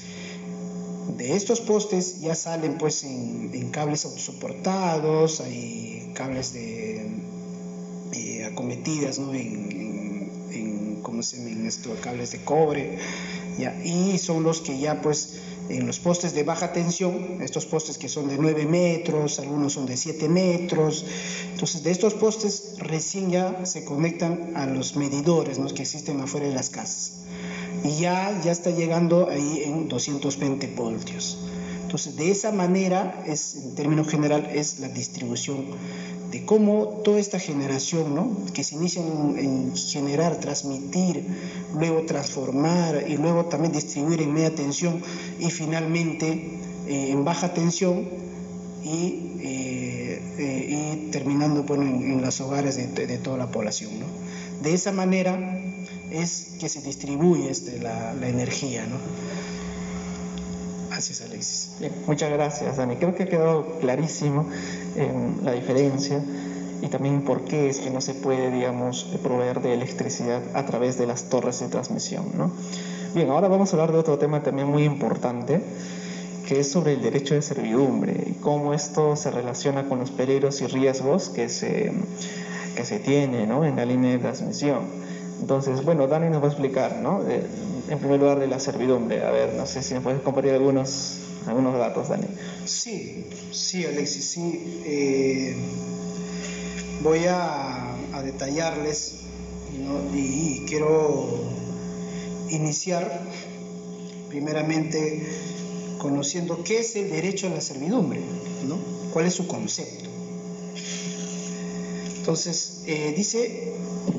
de 1.18 1.36
estos 1.36 1.62
postes 1.62 2.20
ya 2.22 2.36
salen 2.36 2.78
pues 2.78 3.04
en, 3.04 3.70
cables 3.72 4.06
autosoportados, 4.06 5.42
hay 5.42 6.12
cables 6.14 6.54
de 6.54 7.08
eh, 8.14 8.46
acometidas, 8.46 9.20
¿no? 9.20 9.34
En, 9.34 11.00
¿cómo 11.02 11.24
se 11.24 11.68
esto? 11.68 11.96
Cables 12.02 12.32
de 12.32 12.44
cobre, 12.44 12.98
ya, 13.58 13.80
y 13.84 14.18
son 14.18 14.44
los 14.44 14.62
que 14.62 14.78
ya 14.80 15.02
pues 15.02 15.40
en 15.70 15.88
los 15.88 16.00
postes 16.00 16.34
de 16.34 16.44
baja 16.44 16.74
tensión, 16.74 17.42
estos 17.42 17.66
postes 17.66 17.98
que 17.98 18.10
son 18.10 18.28
de 18.28 18.38
9 18.38 18.66
metros, 18.66 19.40
algunos 19.40 19.74
son 19.74 19.86
de 19.86 19.98
7 19.98 20.30
metros, 20.30 21.06
entonces 21.52 21.84
de 21.84 21.92
estos 21.92 22.14
postes 22.14 22.76
recién 22.80 23.32
ya 23.32 23.66
se 23.66 23.84
conectan 23.84 24.54
a 24.56 24.66
los 24.66 24.96
medidores 24.96 25.60
¿no? 25.60 25.68
que 25.68 25.84
existen 25.84 26.22
afuera 26.22 26.48
de 26.48 26.54
las 26.54 26.70
casas 26.70 27.18
y 27.84 28.00
ya, 28.00 28.42
ya 28.44 28.52
está 28.52 28.72
llegando 28.72 29.30
ahí 29.30 29.64
en 29.66 29.88
220 29.88 30.68
voltios. 30.76 31.38
Entonces, 31.88 32.18
de 32.18 32.30
esa 32.32 32.52
manera, 32.52 33.24
es, 33.26 33.56
en 33.56 33.74
términos 33.74 34.10
general, 34.10 34.46
es 34.54 34.82
la 34.82 34.90
distribución 34.90 35.68
de 36.30 36.44
cómo 36.44 37.02
toda 37.06 37.18
esta 37.18 37.40
generación, 37.40 38.14
¿no? 38.14 38.30
que 38.54 38.66
se 38.66 38.76
inicia 38.76 39.02
en, 39.02 39.74
generar, 39.74 40.38
transmitir, 40.42 41.26
luego 41.74 42.02
transformar 42.02 43.06
y 43.08 43.16
luego 43.16 43.46
también 43.46 43.72
distribuir 43.72 44.22
en 44.22 44.34
media 44.34 44.54
tensión 44.54 45.02
y 45.40 45.50
finalmente 45.50 46.60
eh, 46.90 47.12
en 47.12 47.24
baja 47.24 47.54
tensión 47.54 48.10
y, 48.84 49.38
eh, 49.40 50.22
eh, 50.40 51.06
y 51.08 51.12
terminando 51.12 51.64
bueno, 51.64 51.84
en, 51.84 52.12
en, 52.12 52.22
los 52.22 52.42
hogares 52.42 52.76
de, 52.76 53.08
de 53.08 53.18
toda 53.18 53.38
la 53.38 53.50
población. 53.50 53.98
¿no? 53.98 54.08
De 54.62 54.74
esa 54.74 54.92
manera 54.92 55.58
es 56.12 56.58
que 56.60 56.68
se 56.68 56.82
distribuye 56.82 57.50
este, 57.50 57.80
la, 57.80 58.14
la 58.14 58.28
energía. 58.28 58.86
¿no? 58.88 58.98
Gracias, 60.98 61.22
Alexis. 61.22 61.70
Bien, 61.80 61.94
muchas 62.08 62.32
gracias, 62.32 62.78
Dani. 62.78 62.96
Creo 62.96 63.14
que 63.14 63.22
ha 63.22 63.28
quedado 63.28 63.78
clarísimo 63.80 64.48
eh, 64.96 65.12
la 65.44 65.52
diferencia 65.52 66.20
y 66.82 66.88
también 66.88 67.22
por 67.22 67.46
qué 67.46 67.70
es 67.70 67.78
que 67.78 67.92
no 67.92 68.02
se 68.02 68.16
puede, 68.16 68.50
digamos, 68.50 69.04
proveer 69.22 69.62
de 69.62 69.76
electricidad 69.76 70.42
a 70.56 70.66
través 70.66 70.98
de 70.98 71.06
las 71.06 71.30
torres 71.30 71.60
de 71.60 71.68
transmisión. 71.68 72.32
¿no? 72.36 72.52
Bien, 73.14 73.30
ahora 73.30 73.48
vamos 73.48 73.72
a 73.72 73.76
hablar 73.76 73.92
de 73.92 74.00
otro 74.00 74.18
tema 74.18 74.42
también 74.42 74.70
muy 74.70 74.86
importante, 74.86 75.62
que 76.48 76.62
es 76.62 76.72
sobre 76.72 76.94
el 76.94 77.04
derecho 77.04 77.36
de 77.36 77.44
servidumbre 77.44 78.24
y 78.26 78.34
cómo 78.42 78.74
esto 78.74 79.16
se 79.16 79.30
relaciona 79.30 79.88
con 79.88 80.00
los 80.00 80.10
peligros 80.10 80.62
y 80.62 80.66
riesgos 80.66 81.30
que 81.30 81.48
se, 81.48 81.92
que 82.76 82.86
se 82.86 82.98
tiene 82.98 83.46
¿no? 83.46 83.66
en 83.66 83.76
la 83.76 83.86
línea 83.86 84.14
de 84.14 84.18
transmisión. 84.18 84.80
Entonces, 85.40 85.84
bueno, 85.84 86.08
Dani 86.08 86.30
nos 86.30 86.42
va 86.42 86.48
a 86.48 86.50
explicar, 86.50 86.98
¿no? 86.98 87.24
De, 87.24 87.46
en 87.90 88.00
primer 88.00 88.20
lugar 88.20 88.40
de 88.40 88.48
la 88.48 88.60
servidumbre. 88.60 89.24
A 89.24 89.32
ver, 89.32 89.54
no 89.54 89.66
sé 89.66 89.82
si 89.84 89.94
me 89.94 90.02
puedes 90.02 90.22
compartir 90.22 90.54
algunos, 90.54 91.18
algunos 91.46 91.78
datos, 91.78 92.10
Dani. 92.10 92.28
Sí, 92.66 93.28
sí, 93.52 93.86
Alexis, 93.86 94.26
sí. 94.26 94.82
Eh, 94.86 95.56
voy 97.02 97.26
a, 97.26 97.94
a 98.14 98.22
detallarles 98.24 99.20
¿no? 99.80 100.16
y, 100.18 100.64
y 100.64 100.66
quiero 100.68 101.40
iniciar 102.50 103.22
primeramente 104.30 105.28
conociendo 105.98 106.64
qué 106.64 106.80
es 106.80 106.96
el 106.96 107.10
derecho 107.10 107.48
a 107.48 107.52
la 107.52 107.62
servidumbre, 107.62 108.20
¿no? 108.68 108.78
¿Cuál 109.14 109.26
es 109.26 109.34
su 109.34 109.48
concepto? 109.48 110.10
Entonces, 112.28 112.82
eh, 112.88 113.14
dice 113.16 113.72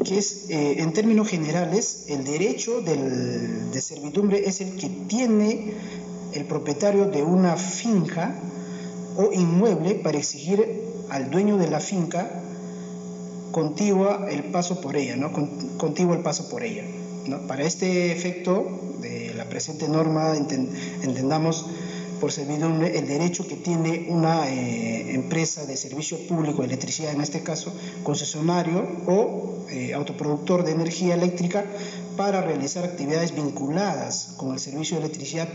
que 0.03 0.17
es, 0.17 0.47
eh, 0.49 0.77
en 0.79 0.95
términos 0.95 1.29
generales, 1.29 2.05
el 2.07 2.25
derecho 2.25 2.81
de 2.81 3.81
servidumbre 3.83 4.49
es 4.49 4.63
el 4.63 4.77
que 4.79 4.89
tiene 4.89 5.75
el 6.33 6.47
propietario 6.47 7.11
de 7.11 7.23
una 7.23 7.57
finca 7.57 8.35
o 9.15 9.31
inmueble 9.35 9.97
para 9.97 10.17
exigir 10.17 10.85
al 11.11 11.31
dueño 11.31 11.59
de 11.59 11.69
la 11.69 11.81
finca 11.81 12.43
contigua 13.53 14.27
el 14.31 14.45
paso 14.45 14.81
por 14.81 14.97
ella, 14.97 15.15
¿no? 15.17 15.31
Con, 15.31 15.77
contiguo 15.77 16.15
el 16.15 16.21
paso 16.21 16.49
por 16.49 16.65
ella. 16.65 16.85
¿no? 17.27 17.47
Para 17.47 17.65
este 17.65 18.11
efecto 18.11 18.97
de 19.03 19.35
la 19.35 19.51
presente 19.51 19.87
norma 19.87 20.35
enten, 20.35 20.71
entendamos 21.03 21.67
por 22.21 22.33
servidumbre 22.33 22.99
el 22.99 23.07
derecho 23.07 23.47
que 23.47 23.57
tiene 23.57 24.07
una 24.09 24.49
eh, 24.49 25.15
empresa 25.15 25.65
de 25.67 25.77
servicio 25.77 26.19
público 26.27 26.63
de 26.63 26.69
electricidad, 26.69 27.13
en 27.13 27.21
este 27.21 27.43
caso 27.43 27.73
concesionario 28.03 28.87
o 29.07 29.65
eh, 29.71 29.95
autoproductor 29.95 30.65
de 30.65 30.73
energía 30.73 31.15
eléctrica, 31.15 31.65
para 32.17 32.43
realizar 32.43 32.85
actividades 32.85 33.35
vinculadas 33.35 34.35
con 34.37 34.53
el 34.53 34.59
servicio 34.59 34.97
de 34.97 35.05
electricidad 35.05 35.49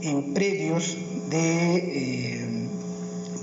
en 0.00 0.34
predios 0.34 0.96
de 1.30 1.76
eh, 1.76 2.68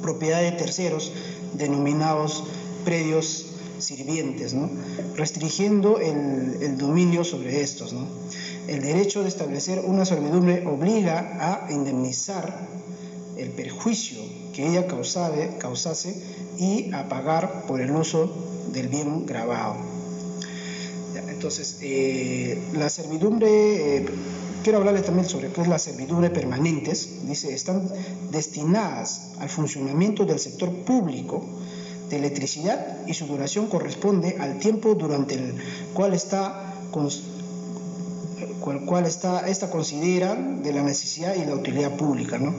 propiedad 0.01 0.41
de 0.41 0.51
terceros, 0.51 1.11
denominados 1.53 2.43
predios 2.83 3.45
sirvientes, 3.79 4.55
restringiendo 5.15 5.99
el, 5.99 6.77
dominio 6.77 7.23
sobre 7.23 7.61
estos. 7.61 7.93
El 8.67 8.81
derecho 8.81 9.23
de 9.23 9.29
establecer 9.29 9.83
una 9.85 10.05
servidumbre 10.05 10.65
obliga 10.65 11.37
a 11.39 11.71
indemnizar 11.71 12.67
el 13.37 13.49
perjuicio 13.49 14.19
que 14.53 14.67
ella 14.67 14.87
causase, 14.87 16.13
y 16.57 16.93
a 16.93 17.09
pagar 17.09 17.65
por 17.67 17.81
el 17.81 17.91
uso 17.91 18.31
del 18.71 18.87
bien 18.87 19.25
grabado. 19.25 19.75
Entonces, 21.29 21.77
eh, 21.81 22.61
la 22.73 22.89
servidumbre, 22.89 23.97
eh, 23.97 24.05
quiero 24.63 24.77
hablarles 24.77 25.05
también 25.05 25.27
sobre 25.27 25.49
qué 25.49 25.61
es 25.61 25.67
la 25.67 25.79
servidumbre 25.79 26.29
permanentes. 26.29 27.27
Dice, 27.27 27.53
están 27.53 27.89
destinadas 28.31 29.31
al 29.39 29.49
funcionamiento 29.49 30.25
del 30.25 30.39
sector 30.39 30.71
público 30.71 31.43
de 32.09 32.17
electricidad 32.17 33.05
y 33.07 33.13
su 33.13 33.25
duración 33.25 33.67
corresponde 33.67 34.37
al 34.39 34.59
tiempo 34.59 34.95
durante 34.95 35.35
el 35.35 35.55
cual 35.93 36.13
está 36.13 36.75
cual, 38.63 38.85
cual 38.85 39.05
está, 39.05 39.49
esta 39.49 39.69
considera 39.69 40.35
de 40.35 40.71
la 40.71 40.81
necesidad 40.81 41.35
y 41.35 41.45
la 41.45 41.53
utilidad 41.53 41.91
pública. 41.97 42.39
¿no? 42.39 42.55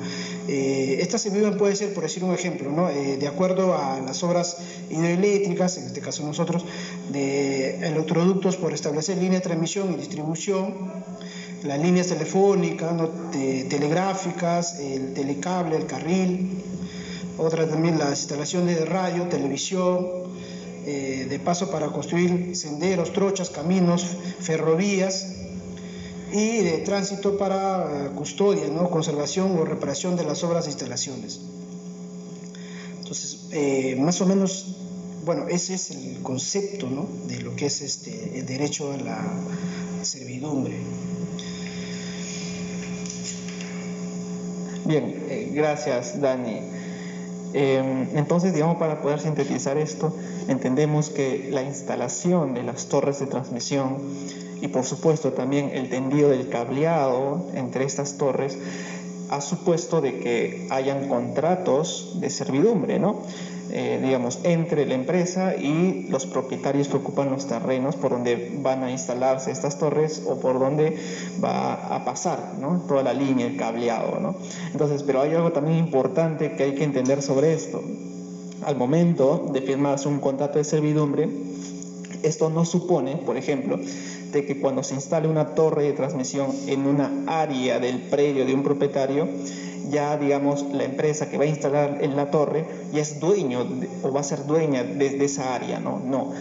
Eh, 0.46 0.98
esta 1.00 1.16
servidumbre 1.16 1.58
puede 1.58 1.74
ser, 1.74 1.94
por 1.94 2.02
decir 2.02 2.22
un 2.22 2.34
ejemplo, 2.34 2.70
¿no? 2.70 2.90
Eh, 2.90 3.16
de 3.16 3.26
acuerdo 3.26 3.74
a 3.74 4.00
las 4.00 4.22
obras 4.22 4.58
hidroeléctricas, 4.90 5.78
en 5.78 5.84
este 5.86 6.02
caso 6.02 6.22
nosotros, 6.26 6.66
de 7.10 7.78
electroductos 7.86 8.56
por 8.56 8.74
establecer 8.74 9.16
línea 9.16 9.38
de 9.38 9.44
transmisión 9.44 9.94
y 9.94 9.96
distribución, 9.96 10.74
las 11.62 11.80
líneas 11.80 12.08
telefónicas, 12.08 12.92
¿no? 12.92 13.08
telegráficas, 13.32 14.78
el 14.78 15.14
telecable, 15.14 15.76
el 15.76 15.86
carril, 15.86 16.62
otra 17.38 17.66
también 17.66 17.98
las 17.98 18.20
instalaciones 18.20 18.78
de 18.78 18.84
radio, 18.84 19.22
televisión, 19.28 20.06
eh, 20.84 21.26
de 21.30 21.38
paso 21.38 21.70
para 21.70 21.86
construir 21.86 22.54
senderos, 22.54 23.14
trochas, 23.14 23.48
caminos, 23.48 24.06
ferrovías 24.40 25.43
y 26.34 26.64
de 26.64 26.78
tránsito 26.78 27.38
para 27.38 28.06
eh, 28.06 28.10
custodia, 28.16 28.66
¿no? 28.66 28.90
conservación 28.90 29.56
o 29.56 29.64
reparación 29.64 30.16
de 30.16 30.24
las 30.24 30.42
obras 30.42 30.66
e 30.66 30.70
instalaciones. 30.70 31.40
Entonces, 32.98 33.46
eh, 33.52 33.94
más 34.00 34.20
o 34.20 34.26
menos, 34.26 34.76
bueno, 35.24 35.46
ese 35.48 35.74
es 35.74 35.92
el 35.92 36.22
concepto 36.22 36.90
¿no? 36.90 37.06
de 37.28 37.38
lo 37.40 37.54
que 37.54 37.66
es 37.66 37.82
este, 37.82 38.40
el 38.40 38.46
derecho 38.46 38.92
a 38.92 38.96
la 38.96 39.22
servidumbre. 40.02 40.74
Bien, 44.86 45.26
eh, 45.30 45.52
gracias 45.54 46.20
Dani. 46.20 46.58
Em, 47.56 48.08
entonces, 48.18 48.52
digamos, 48.52 48.78
para 48.78 49.00
poder 49.00 49.20
sintetizar 49.20 49.78
esto, 49.78 50.12
entendemos 50.48 51.08
que 51.08 51.48
la 51.52 51.62
instalación 51.62 52.52
de 52.52 52.64
las 52.64 52.86
torres 52.86 53.20
de 53.20 53.26
transmisión 53.26 53.98
y 54.60 54.66
por 54.68 54.84
supuesto 54.84 55.32
también 55.32 55.70
el 55.72 55.88
tendido 55.88 56.30
del 56.30 56.48
cableado 56.48 57.46
entre 57.54 57.84
estas 57.84 58.18
torres 58.18 58.58
ha 59.30 59.40
supuesto 59.40 60.00
de 60.00 60.18
que 60.18 60.66
hayan 60.70 61.08
contratos 61.08 62.16
de 62.20 62.28
servidumbre, 62.28 62.98
¿no? 62.98 63.22
Eh, 63.70 63.98
digamos, 64.02 64.40
entre 64.44 64.86
la 64.86 64.94
empresa 64.94 65.56
y 65.56 66.06
los 66.08 66.26
propietarios 66.26 66.88
que 66.88 66.98
ocupan 66.98 67.30
los 67.30 67.46
terrenos 67.46 67.96
por 67.96 68.12
donde 68.12 68.52
van 68.60 68.84
a 68.84 68.90
instalarse 68.90 69.50
estas 69.50 69.78
torres 69.78 70.22
o 70.26 70.38
por 70.38 70.58
donde 70.58 70.96
va 71.42 71.74
a 71.94 72.04
pasar 72.04 72.54
¿no? 72.60 72.84
toda 72.86 73.02
la 73.02 73.14
línea, 73.14 73.46
el 73.46 73.56
cableado. 73.56 74.20
¿no? 74.20 74.36
Entonces, 74.70 75.02
pero 75.02 75.22
hay 75.22 75.34
algo 75.34 75.52
también 75.52 75.78
importante 75.78 76.52
que 76.56 76.64
hay 76.64 76.74
que 76.74 76.84
entender 76.84 77.22
sobre 77.22 77.54
esto. 77.54 77.82
Al 78.64 78.76
momento 78.76 79.50
de 79.52 79.60
firmarse 79.62 80.08
un 80.08 80.20
contrato 80.20 80.58
de 80.58 80.64
servidumbre, 80.64 81.28
esto 82.22 82.50
no 82.50 82.64
supone, 82.64 83.16
por 83.16 83.36
ejemplo, 83.36 83.78
de 84.34 84.44
que 84.44 84.60
cuando 84.60 84.82
se 84.82 84.94
instale 84.94 85.28
una 85.28 85.54
torre 85.54 85.84
de 85.84 85.92
transmisión 85.92 86.50
en 86.66 86.86
una 86.86 87.10
área 87.26 87.78
del 87.78 88.02
predio 88.02 88.44
de 88.44 88.52
un 88.52 88.62
propietario, 88.62 89.28
ya 89.88 90.16
digamos 90.18 90.64
la 90.72 90.84
empresa 90.84 91.30
que 91.30 91.38
va 91.38 91.44
a 91.44 91.46
instalar 91.46 91.98
en 92.02 92.16
la 92.16 92.30
torre 92.30 92.66
ya 92.92 93.00
es 93.00 93.20
dueño 93.20 93.66
o 94.02 94.12
va 94.12 94.20
a 94.20 94.24
ser 94.24 94.44
dueña 94.46 94.82
de, 94.82 95.24
esa 95.24 95.54
área, 95.54 95.78
no, 95.78 96.00
no. 96.00 96.32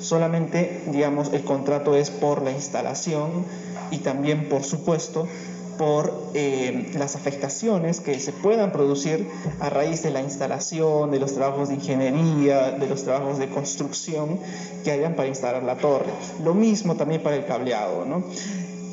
Solamente 0.00 0.82
digamos 0.86 1.32
el 1.32 1.42
contrato 1.42 1.94
es 1.94 2.10
por 2.10 2.42
la 2.42 2.52
instalación 2.52 3.44
y 3.90 3.98
también 3.98 4.48
por 4.48 4.62
supuesto 4.62 5.28
por 5.78 6.30
eh, 6.34 6.90
las 6.94 7.16
afectaciones 7.16 8.00
que 8.00 8.18
se 8.20 8.32
puedan 8.32 8.72
producir 8.72 9.28
a 9.60 9.70
raíz 9.70 10.02
de 10.02 10.10
la 10.10 10.20
instalación, 10.20 11.10
de 11.10 11.18
los 11.18 11.34
trabajos 11.34 11.68
de 11.68 11.74
ingeniería, 11.74 12.72
de 12.72 12.86
los 12.86 13.04
trabajos 13.04 13.38
de 13.38 13.48
construcción 13.48 14.38
que 14.84 14.90
hayan 14.90 15.14
para 15.14 15.28
instalar 15.28 15.62
la 15.62 15.76
torre. 15.76 16.12
Lo 16.42 16.54
mismo 16.54 16.96
también 16.96 17.22
para 17.22 17.36
el 17.36 17.46
cableado, 17.46 18.04
¿no? 18.04 18.24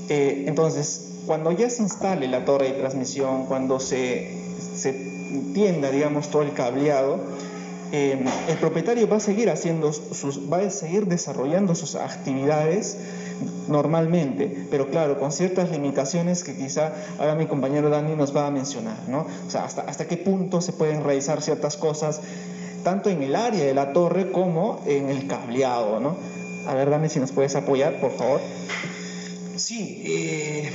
Eh, 0.09 0.45
entonces, 0.47 1.21
cuando 1.25 1.51
ya 1.51 1.69
se 1.69 1.81
instale 1.83 2.27
la 2.27 2.45
torre 2.45 2.73
de 2.73 2.79
transmisión, 2.79 3.45
cuando 3.45 3.79
se, 3.79 4.37
se 4.75 4.93
tienda, 5.53 5.89
digamos, 5.89 6.29
todo 6.29 6.41
el 6.41 6.53
cableado, 6.53 7.19
eh, 7.95 8.25
el 8.49 8.57
propietario 8.57 9.07
va 9.07 9.17
a 9.17 9.19
seguir 9.19 9.51
haciendo 9.51 9.91
va 10.51 10.57
a 10.57 10.69
seguir 10.71 11.05
desarrollando 11.05 11.75
sus 11.75 11.93
actividades 11.93 12.97
normalmente, 13.67 14.65
pero 14.71 14.89
claro, 14.89 15.19
con 15.19 15.31
ciertas 15.31 15.69
limitaciones 15.69 16.43
que 16.43 16.55
quizá 16.55 16.91
ahora 17.19 17.35
mi 17.35 17.45
compañero 17.45 17.91
Dani 17.91 18.15
nos 18.15 18.35
va 18.35 18.47
a 18.47 18.51
mencionar, 18.51 18.97
¿no? 19.07 19.27
O 19.45 19.51
sea, 19.51 19.65
hasta, 19.65 19.83
hasta 19.83 20.07
qué 20.07 20.17
punto 20.17 20.59
se 20.59 20.73
pueden 20.73 21.03
realizar 21.03 21.43
ciertas 21.43 21.77
cosas, 21.77 22.21
tanto 22.83 23.11
en 23.11 23.21
el 23.21 23.35
área 23.35 23.63
de 23.63 23.75
la 23.75 23.93
torre 23.93 24.31
como 24.31 24.81
en 24.87 25.09
el 25.09 25.27
cableado, 25.27 25.99
¿no? 25.99 26.17
A 26.65 26.73
ver, 26.73 26.89
Dani, 26.89 27.09
si 27.09 27.19
nos 27.19 27.31
puedes 27.31 27.55
apoyar, 27.55 27.99
por 28.01 28.11
favor. 28.13 28.41
Sí, 29.55 30.01
eh, 30.03 30.71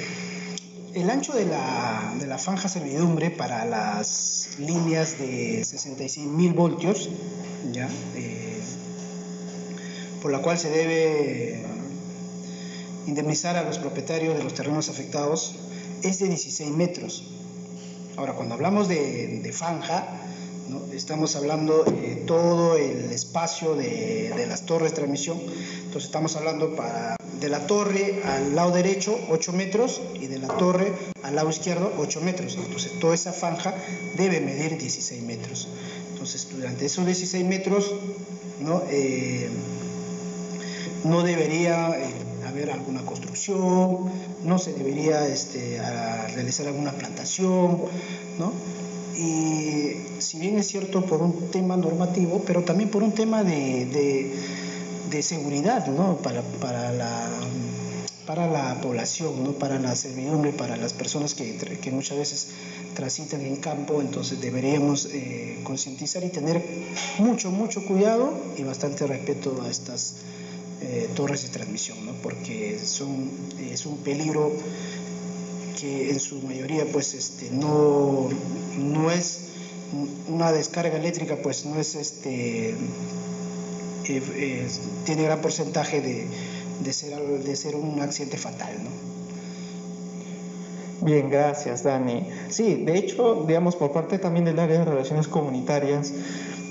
el 0.95 1.11
ancho 1.11 1.35
de 1.35 1.47
la, 1.47 2.15
de 2.19 2.39
franja 2.39 2.69
servidumbre 2.69 3.31
para 3.31 3.65
las 3.65 4.51
líneas 4.59 5.19
de 5.19 5.61
66.000 5.61 6.55
voltios. 6.55 7.11
Eh, 8.15 8.61
por 10.23 10.33
la 10.33 10.41
cual 10.41 10.59
se 10.59 10.71
debe 10.71 11.63
indemnizar 13.07 13.57
a 13.57 13.63
los 13.63 13.79
propietarios 13.79 14.37
de 14.37 14.45
los 14.45 14.55
terrenos 14.55 14.89
afectados, 14.89 15.55
es 16.03 16.19
de 16.19 16.29
16 16.29 16.71
metros. 16.73 17.25
Ahora, 18.17 18.35
cuando 18.35 18.55
hablamos 18.55 18.89
de, 18.89 19.41
de 19.41 19.53
franja, 19.53 20.07
estamos 20.93 21.37
hablando 21.37 21.85
de 21.85 22.17
todo 22.27 22.77
el 22.77 23.13
espacio 23.13 23.75
de, 23.75 24.33
de, 24.37 24.47
las 24.47 24.67
torres 24.67 24.91
de 24.91 24.97
transmisión, 24.97 25.39
entonces 25.39 26.05
estamos 26.05 26.37
hablando 26.37 26.75
para 26.75 27.18
de 27.41 27.49
la 27.49 27.67
torre 27.67 28.23
al 28.25 28.55
lado 28.55 28.73
derecho 28.73 29.19
8 29.31 29.53
metros 29.53 30.01
y 30.15 30.27
de 30.27 30.39
la 30.39 30.49
torre 30.49 30.93
al 31.23 31.37
lado 31.37 31.51
izquierdo 31.51 31.93
8 31.99 32.21
metros. 32.21 32.57
Entonces 32.57 32.99
toda 33.01 33.15
esa 33.15 33.33
franja 33.33 33.75
debe 34.17 34.41
medir 34.41 34.79
16 34.79 35.23
metros. 35.23 35.69
Entonces 36.13 36.49
durante 36.55 36.87
esos 36.87 37.07
16 37.07 37.45
metros 37.45 37.93
no, 38.61 38.83
eh, 38.91 39.49
no 41.05 41.23
debería 41.23 41.91
eh, 41.91 42.13
haber 42.47 42.71
alguna 42.71 43.05
construcción, 43.05 44.11
no 44.45 44.59
se 44.59 44.73
debería 44.73 45.27
este, 45.27 45.81
realizar 46.35 46.67
alguna 46.67 46.93
plantación, 46.93 47.83
¿no? 48.39 48.53
Y 49.17 49.97
si 50.21 50.39
bien 50.39 50.59
es 50.59 50.69
cierto 50.69 51.05
por 51.05 51.21
un 51.23 51.51
tema 51.51 51.77
normativo, 51.77 52.43
pero 52.47 52.63
también 52.63 52.89
por 52.89 53.03
un 53.03 53.13
tema 53.13 53.43
de, 53.43 53.87
de 53.87 54.33
de 55.11 55.23
seguridad 55.23 55.87
¿no? 55.87 56.17
para, 56.19 56.43
para, 56.43 56.93
la, 56.93 57.29
para 58.27 58.47
la 58.47 58.81
población, 58.81 59.43
¿no? 59.43 59.53
para 59.53 59.79
la 59.79 59.95
servidumbre, 59.97 60.53
para 60.53 60.77
las 60.77 60.93
personas 60.93 61.35
que, 61.35 61.91
muchas 61.93 62.19
veces 62.19 62.49
transitan 62.95 63.43
en 63.43 63.57
campo, 63.57 64.01
entonces 64.01 64.41
deberíamos 64.41 65.07
eh, 65.13 65.61
concientizar 65.65 66.25
y 66.25 66.29
tener 66.29 66.63
mucho, 67.19 67.51
mucho 67.51 67.85
cuidado 67.85 68.33
y 68.57 68.63
bastante 68.63 69.07
respeto 69.07 69.63
a 69.63 69.69
estas 69.69 70.17
eh, 70.81 71.09
torres 71.15 71.43
de 71.43 71.49
transmisión, 71.49 72.05
¿no? 72.05 72.13
porque 72.23 72.79
son, 72.79 73.31
es 73.59 73.87
un 73.87 73.99
peligro 73.99 74.53
que 75.81 76.11
en 76.11 76.21
su 76.21 76.43
mayoría 76.43 76.85
pues 76.93 77.15
este, 77.15 77.51
no, 77.51 78.29
no 78.77 79.11
es 79.11 79.41
una 80.29 80.53
descarga 80.53 80.97
eléctrica 80.99 81.37
pues 81.43 81.65
no 81.65 81.79
es 81.79 81.95
este 81.95 82.75
tiene 85.05 85.23
gran 85.23 85.41
porcentaje 85.41 86.01
de, 86.01 86.27
de, 86.81 86.93
ser, 86.93 87.19
de 87.21 87.57
ser 87.57 87.77
un 87.77 88.01
accidente 88.01 88.39
fatal, 88.39 88.73
¿no? 88.83 88.91
Bien, 91.01 91.31
gracias, 91.31 91.85
Dani. 91.85 92.29
Sí, 92.49 92.85
de 92.85 92.99
hecho, 92.99 93.45
digamos, 93.47 93.77
por 93.77 93.93
parte 93.93 94.19
también 94.19 94.45
del 94.45 94.59
área 94.59 94.81
de 94.81 94.85
relaciones 94.85 95.29
comunitarias, 95.29 96.13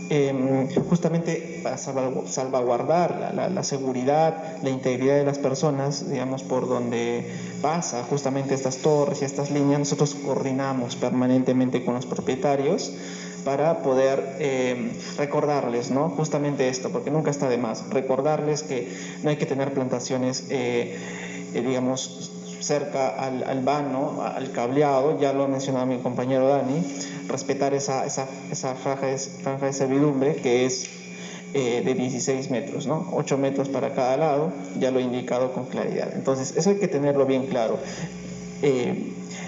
eh, 0.10 0.69
justamente 0.89 1.62
para 1.63 1.78
salvaguardar 1.78 3.34
la, 3.34 3.50
la, 3.50 3.63
seguridad, 3.63 4.62
la 4.63 4.69
integridad 4.69 5.15
de 5.15 5.26
las 5.26 5.38
personas, 5.38 6.10
digamos, 6.10 6.43
por 6.43 6.67
donde 6.67 7.30
pasa 7.62 8.04
justamente 8.10 8.54
estas 8.54 8.78
torres 8.78 9.21
y 9.21 9.26
estas 9.26 9.52
líneas, 9.52 9.80
nosotros 9.80 10.15
coordinamos 10.15 10.95
permanentemente 10.95 11.84
con 11.84 11.95
los 11.95 12.06
propietarios 12.06 12.93
para 13.48 13.82
poder 13.82 14.36
eh, 14.40 14.92
recordarles, 15.16 15.90
¿no? 15.90 16.10
Justamente 16.10 16.68
esto, 16.68 16.90
porque 16.90 17.12
nunca 17.12 17.32
está 17.32 17.48
de 17.48 17.58
más, 17.58 17.90
recordarles 17.92 18.62
que 18.62 18.92
no 19.24 19.30
hay 19.30 19.38
que 19.38 19.46
tener 19.46 19.72
plantaciones, 19.72 20.48
eh, 20.50 20.98
eh, 21.54 21.62
digamos, 21.62 22.30
cerca 22.60 23.08
al, 23.08 23.62
vano, 23.64 24.22
al 24.22 24.52
cableado, 24.52 25.18
ya 25.22 25.32
lo 25.32 25.46
ha 25.46 25.48
mencionado 25.48 25.86
mi 25.86 25.98
compañero 26.00 26.50
Dani, 26.50 26.84
respetar 27.30 27.74
esa, 27.74 28.04
franja, 28.84 29.08
de, 29.08 29.72
servidumbre 29.72 30.36
que 30.36 30.66
es 30.66 30.90
de 31.54 31.94
16 31.94 32.52
metros, 32.52 32.86
¿no? 32.86 33.08
8 33.14 33.38
metros 33.38 33.70
para 33.70 33.94
cada 33.94 34.18
lado, 34.18 34.52
ya 34.78 34.92
lo 34.92 35.00
he 35.00 35.04
indicado 35.04 35.54
con 35.54 35.68
claridad. 35.68 36.10
Entonces, 36.14 36.54
eso 36.58 36.72
hay 36.72 36.80
que 36.80 36.90
tenerlo 36.90 37.26
bien 37.26 37.48
claro. 37.48 37.80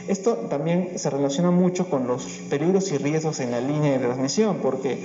Esto 0.10 0.34
también 0.50 0.94
se 0.98 1.12
relaciona 1.12 1.52
mucho 1.52 1.88
con 1.88 2.08
los 2.08 2.24
peligros 2.50 2.92
y 2.92 2.98
riesgos 2.98 3.40
en 3.42 3.52
la 3.52 3.62
línea 3.62 3.92
de 3.92 4.00
transmisión, 4.00 4.58
porque, 4.60 4.98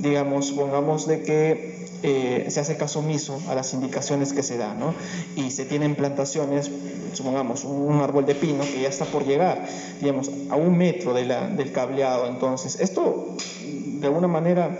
digamos, 0.00 0.46
supongamos 0.46 1.06
de 1.06 1.22
que 1.22 1.86
eh, 2.02 2.46
se 2.48 2.58
hace 2.58 2.76
caso 2.76 2.98
omiso 2.98 3.40
a 3.48 3.54
las 3.54 3.72
indicaciones 3.72 4.32
que 4.32 4.42
se 4.42 4.58
dan, 4.58 4.80
¿no? 4.80 4.94
Y 5.36 5.52
se 5.52 5.64
tienen 5.64 5.94
plantaciones, 5.94 6.72
supongamos, 7.12 7.62
un 7.62 8.00
árbol 8.00 8.26
de 8.26 8.34
pino 8.34 8.64
que 8.64 8.82
ya 8.82 8.88
está 8.88 9.04
por 9.04 9.24
llegar, 9.24 9.64
digamos, 10.00 10.28
a 10.50 10.56
un 10.56 10.76
metro 10.76 11.14
del 11.14 11.70
cableado. 11.70 12.26
Entonces, 12.26 12.80
esto, 12.80 13.36
de 13.64 14.06
alguna 14.08 14.26
manera, 14.26 14.76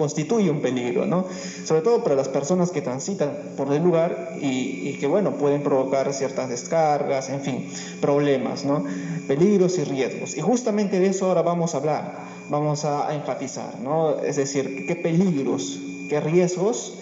constituye 0.00 0.50
un 0.50 0.62
peligro, 0.62 1.04
¿no? 1.04 1.26
Sobre 1.66 1.82
todo 1.82 2.02
para 2.02 2.16
las 2.16 2.28
personas 2.28 2.70
que 2.70 2.80
transitan 2.80 3.36
por 3.54 3.70
el 3.70 3.82
lugar 3.82 4.30
y, 4.40 4.94
que, 4.94 5.06
bueno, 5.06 5.32
pueden 5.32 5.62
provocar 5.62 6.10
ciertas 6.14 6.48
descargas, 6.48 7.28
en 7.28 7.42
fin, 7.42 7.70
problemas, 8.00 8.64
¿no? 8.64 8.82
Peligros 9.28 9.76
y 9.76 9.84
riesgos. 9.84 10.38
Y 10.38 10.40
justamente 10.40 10.98
de 11.00 11.08
eso 11.08 11.26
ahora 11.26 11.42
vamos 11.42 11.74
a 11.74 11.78
hablar, 11.78 12.14
vamos 12.48 12.86
a, 12.86 13.14
enfatizar, 13.14 13.78
¿no? 13.80 14.18
Es 14.20 14.36
decir, 14.36 14.86
qué 14.86 14.96
peligros, 14.96 15.78
qué 16.08 16.18
riesgos, 16.18 16.94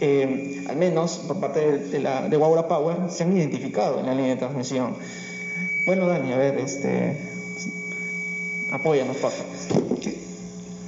eh, 0.00 0.64
al 0.68 0.74
menos 0.74 1.22
por 1.28 1.38
parte 1.38 1.60
de, 1.60 1.78
de, 1.90 2.00
la, 2.00 2.26
Waura 2.36 2.66
Power, 2.66 3.08
se 3.08 3.22
han 3.22 3.36
identificado 3.36 4.00
en 4.00 4.06
la 4.06 4.16
línea 4.16 4.32
de 4.32 4.40
transmisión. 4.40 4.96
Bueno, 5.86 6.08
Dani, 6.08 6.32
a 6.32 6.38
ver, 6.38 6.58
este, 6.58 7.16
apóyanos, 8.72 9.16
por 9.18 9.30
favor. 9.30 10.31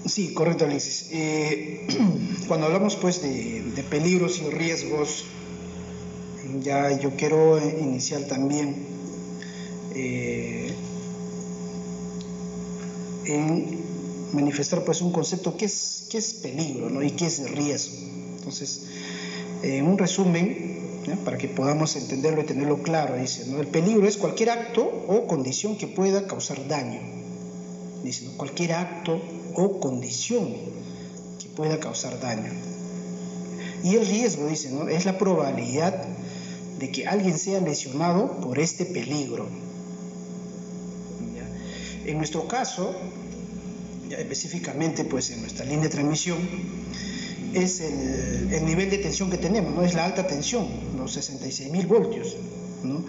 Sí, 0.07 0.35
correcto, 0.35 0.67
Alexis. 0.67 1.09
Eh, 1.13 1.87
cuando 2.49 2.67
hablamos 2.67 2.97
pues 2.97 3.23
de, 3.23 3.85
peligros 3.89 4.41
y 4.41 4.51
riesgos, 4.51 5.25
ya 6.61 6.99
yo 7.01 7.17
quiero 7.17 7.59
iniciar 7.59 8.23
también 8.25 8.77
eh, 9.95 10.75
en 13.27 13.81
manifestar 14.33 14.85
pues 14.85 15.01
un 15.01 15.11
concepto 15.11 15.57
que 15.57 15.65
es, 15.67 16.07
que 16.11 16.19
es 16.19 16.35
peligro 16.35 16.91
¿no? 16.91 17.03
y 17.03 17.13
que 17.13 17.27
es 17.27 17.51
riesgo. 17.51 17.97
Entonces, 18.37 18.83
en 19.63 19.87
un 19.87 19.97
resumen, 19.97 21.01
para 21.25 21.39
que 21.39 21.49
podamos 21.49 21.97
entenderlo 21.97 22.43
y 22.43 22.45
tenerlo 22.45 22.83
claro, 22.83 23.17
dice, 23.17 23.47
¿no? 23.47 23.61
el 23.61 23.69
peligro 23.69 24.07
es 24.07 24.19
cualquier 24.19 24.51
acto 24.51 24.83
o 25.09 25.27
condición 25.27 25.79
que 25.79 25.87
pueda 25.87 26.27
causar 26.27 26.69
daño. 26.69 27.24
Dice, 28.05 28.27
cualquier 28.37 28.75
acto 28.75 29.21
o 29.55 29.81
condición 29.81 30.55
que 31.41 31.49
pueda 31.57 31.81
causar 31.81 32.21
daño. 32.21 32.53
Y 33.83 33.97
el 33.97 34.07
riesgo, 34.07 34.47
dice, 34.47 34.71
¿no? 34.71 34.89
es 34.89 35.07
la 35.07 35.17
probabilidad 35.17 36.05
de 36.79 36.93
que 36.93 37.07
alguien 37.07 37.39
sea 37.39 37.61
lesionado 37.61 38.41
por 38.41 38.59
este 38.59 38.85
peligro. 38.85 39.49
En 42.05 42.19
nuestro 42.19 42.47
caso, 42.47 42.95
específicamente 44.11 45.05
pues 45.05 45.31
en 45.31 45.41
nuestra 45.41 45.65
línea 45.65 45.85
de 45.85 45.89
transmisión, 45.89 46.37
es 47.55 47.81
el, 47.81 48.65
nivel 48.67 48.91
de 48.91 48.99
tensión 48.99 49.31
que 49.31 49.39
tenemos, 49.39 49.75
¿no? 49.75 49.83
es 49.83 49.95
la 49.95 50.05
alta 50.05 50.27
tensión, 50.27 50.67
los 50.99 51.17
66.000 51.17 51.87
voltios, 51.87 52.37
¿no? 52.83 53.05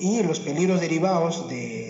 y 0.00 0.22
los 0.22 0.40
peligros 0.40 0.80
derivados 0.80 1.48
de, 1.48 1.83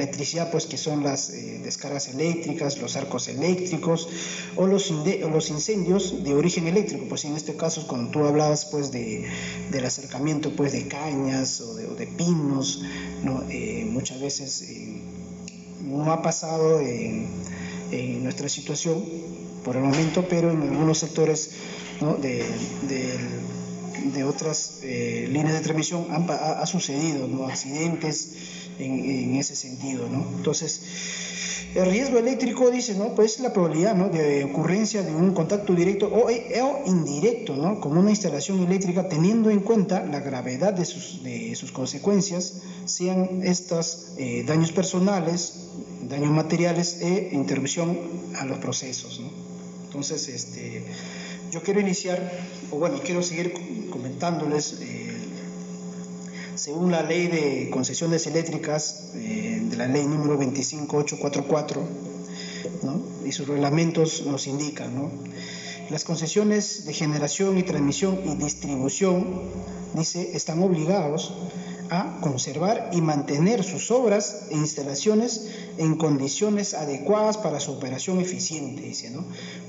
electricidad, 0.00 0.50
pues 0.50 0.66
que 0.66 0.76
son 0.76 1.02
las 1.02 1.30
eh, 1.30 1.60
descargas 1.62 2.08
eléctricas, 2.08 2.78
los 2.78 2.96
arcos 2.96 3.28
eléctricos 3.28 4.08
o 4.56 4.66
los, 4.66 4.90
incendios 5.50 6.24
de 6.24 6.34
origen 6.34 6.66
eléctrico, 6.66 7.06
pues 7.08 7.24
en 7.24 7.36
este 7.36 7.56
caso 7.56 7.86
cuando 7.86 8.10
tú 8.10 8.24
hablabas 8.24 8.66
pues 8.66 8.90
de, 8.90 9.28
del 9.70 9.84
acercamiento 9.84 10.54
pues 10.56 10.72
de 10.72 10.88
cañas 10.88 11.60
o 11.60 11.74
de, 11.74 12.06
pinos, 12.06 12.82
¿no? 13.22 13.44
Eh, 13.50 13.86
muchas 13.88 14.20
veces 14.20 14.62
eh, 14.62 15.02
no 15.82 16.10
ha 16.12 16.22
pasado 16.22 16.80
en, 16.80 17.28
nuestra 18.22 18.48
situación 18.48 19.02
por 19.64 19.76
el 19.76 19.82
momento, 19.82 20.24
pero 20.28 20.52
en 20.52 20.62
algunos 20.62 20.98
sectores 20.98 21.50
de, 22.22 22.44
de, 24.12 24.24
otras 24.24 24.78
eh, 24.82 25.26
líneas 25.28 25.54
de 25.54 25.60
transmisión 25.60 26.06
ha, 26.10 26.66
sucedido 26.66 27.26
¿no? 27.26 27.46
accidentes 27.46 28.32
en, 28.80 28.98
en, 28.98 29.36
ese 29.36 29.54
sentido. 29.54 30.08
¿no? 30.08 30.24
Entonces, 30.36 30.80
el 31.74 31.86
riesgo 31.86 32.18
eléctrico, 32.18 32.70
dice, 32.70 32.94
¿no? 32.96 33.14
Pues 33.14 33.38
la 33.38 33.52
probabilidad 33.52 33.94
¿no? 33.94 34.08
de 34.08 34.44
ocurrencia 34.44 35.02
de 35.02 35.14
un 35.14 35.32
contacto 35.32 35.72
directo 35.74 36.08
o, 36.08 36.26
o, 36.26 36.82
indirecto, 36.86 37.54
¿no? 37.54 37.80
Con 37.80 37.96
una 37.96 38.10
instalación 38.10 38.60
eléctrica, 38.60 39.08
teniendo 39.08 39.50
en 39.50 39.60
cuenta 39.60 40.04
la 40.04 40.20
gravedad 40.20 40.72
de 40.72 40.84
sus, 40.84 41.22
de 41.22 41.54
sus 41.54 41.70
consecuencias, 41.70 42.62
sean 42.86 43.42
estas 43.44 44.14
eh, 44.18 44.44
daños 44.46 44.72
personales, 44.72 45.68
daños 46.08 46.30
materiales 46.30 47.00
e 47.02 47.30
interrupción 47.32 47.96
a 48.36 48.44
los 48.44 48.58
procesos, 48.58 49.20
¿no? 49.20 49.30
Entonces, 49.84 50.28
este, 50.28 50.84
yo 51.50 51.62
quiero 51.62 51.80
iniciar, 51.80 52.30
o 52.70 52.78
bueno, 52.78 53.00
quiero 53.04 53.22
seguir 53.22 53.54
comentándoles, 53.90 54.78
eh, 54.80 55.16
según 56.60 56.90
la 56.90 57.02
ley 57.02 57.28
de 57.28 57.70
concesiones 57.70 58.26
eléctricas, 58.26 59.12
eh, 59.14 59.62
de 59.64 59.76
la 59.78 59.86
ley 59.86 60.04
número 60.04 60.36
25844, 60.36 61.82
¿no? 62.82 63.00
y 63.24 63.32
sus 63.32 63.48
reglamentos 63.48 64.26
nos 64.26 64.46
indican, 64.46 64.90
las 65.88 66.04
concesiones 66.04 66.84
de 66.84 66.92
generación 66.92 67.56
y 67.56 67.62
transmisión 67.62 68.20
y 68.26 68.34
distribución, 68.34 69.40
dice, 69.94 70.36
están 70.36 70.62
obligados 70.62 71.32
a 71.88 72.20
conservar 72.20 72.90
y 72.92 73.00
mantener 73.00 73.64
sus 73.64 73.90
obras 73.90 74.42
e 74.50 74.54
instalaciones 74.54 75.48
en 75.78 75.96
condiciones 75.96 76.74
adecuadas 76.74 77.38
para 77.38 77.58
su 77.58 77.72
operación 77.72 78.20
eficiente, 78.20 78.82
dice. 78.82 79.10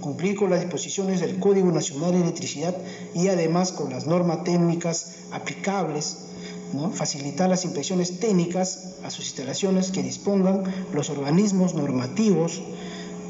Cumplir 0.02 0.36
con 0.36 0.52
las 0.52 0.60
disposiciones 0.60 1.22
del 1.22 1.40
Código 1.40 1.72
Nacional 1.72 2.12
de 2.12 2.22
Electricidad 2.22 2.76
y 3.16 3.30
además 3.30 3.72
con 3.72 3.90
las 3.90 4.06
normas 4.06 4.44
técnicas 4.44 5.14
aplicables, 5.32 6.18
Facilitar 6.94 7.50
las 7.50 7.66
inspecciones 7.66 8.20
técnicas 8.20 8.96
a 9.04 9.12
sus 9.12 9.26
instalaciones 9.26 9.92
que 9.92 10.04
dispongan 10.04 10.64
los 10.94 11.10
organismos 11.10 11.74
normativos 11.74 12.62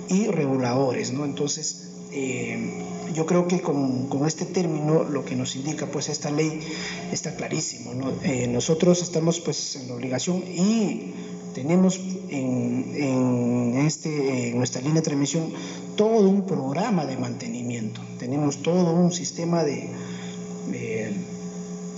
y 0.10 0.27
reguladores. 0.27 1.10
Entonces, 1.10 1.89
eh, 2.12 2.84
yo 3.13 3.25
creo 3.25 3.47
que 3.47 3.62
con, 3.62 4.08
con, 4.08 4.27
este 4.27 4.45
término 4.45 5.04
lo 5.04 5.25
que 5.25 5.36
nos 5.36 5.56
indica 5.56 5.86
pues 5.86 6.10
esta 6.10 6.30
ley 6.32 6.60
está 7.12 7.36
clarísimo. 7.36 7.91
Eh, 8.23 8.47
nosotros 8.47 9.01
estamos 9.01 9.39
pues 9.39 9.75
en 9.75 9.88
la 9.88 9.95
obligación 9.95 10.43
y 10.47 11.13
tenemos 11.54 11.99
en, 12.30 12.93
en, 12.95 13.77
este, 13.86 14.49
en 14.49 14.58
nuestra 14.58 14.82
línea 14.82 14.95
de 14.95 15.01
transmisión 15.01 15.51
todo 15.95 16.30
un 16.30 16.45
programa 16.45 17.06
de 17.06 17.17
mantenimiento, 17.17 18.01
tenemos 18.19 18.63
todo 18.63 18.93
un 18.93 19.12
sistema 19.12 19.63
de, 19.63 19.89
de, 20.71 21.13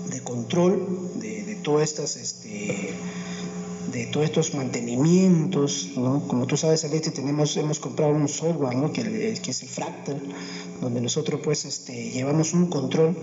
de 0.10 0.22
control 0.22 1.12
de 1.16 1.33
todas 1.64 1.90
estas... 1.90 2.16
Este, 2.18 2.94
de 3.94 4.08
todos 4.08 4.26
estos 4.26 4.56
mantenimientos, 4.56 5.92
¿no? 5.96 6.28
Como 6.28 6.48
tú 6.48 6.58
sabes, 6.58 6.84
Alete, 6.84 7.12
tenemos, 7.12 7.56
hemos 7.58 7.80
comprado 7.80 8.12
un 8.12 8.28
software, 8.28 8.76
¿no? 8.76 8.92
Que, 8.92 9.04
que 9.40 9.52
es 9.52 9.62
el 9.62 9.70
Fractal, 9.70 10.20
donde 10.82 11.00
nosotros 11.00 11.42
pues 11.44 11.66
este, 11.66 12.10
llevamos 12.10 12.54
un 12.54 12.68
control 12.68 13.16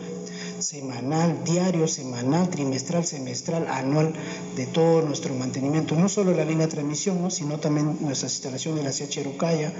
semanal, 0.60 1.42
diario, 1.44 1.88
semanal, 1.88 2.48
trimestral, 2.50 3.04
semestral, 3.04 3.66
anual 3.68 4.12
de 4.56 4.66
todo 4.66 5.02
nuestro 5.02 5.34
mantenimiento, 5.34 5.96
no 5.96 6.08
solo 6.08 6.32
la 6.32 6.44
línea 6.44 6.66
de 6.66 6.72
transmisión, 6.72 7.20
¿no? 7.20 7.30
sino 7.30 7.58
también 7.58 7.96
nuestras 8.00 8.32
instalaciones 8.32 8.84
de 8.84 8.84
la 8.84 8.92
CH 8.92 9.18
Erucaya 9.18 9.72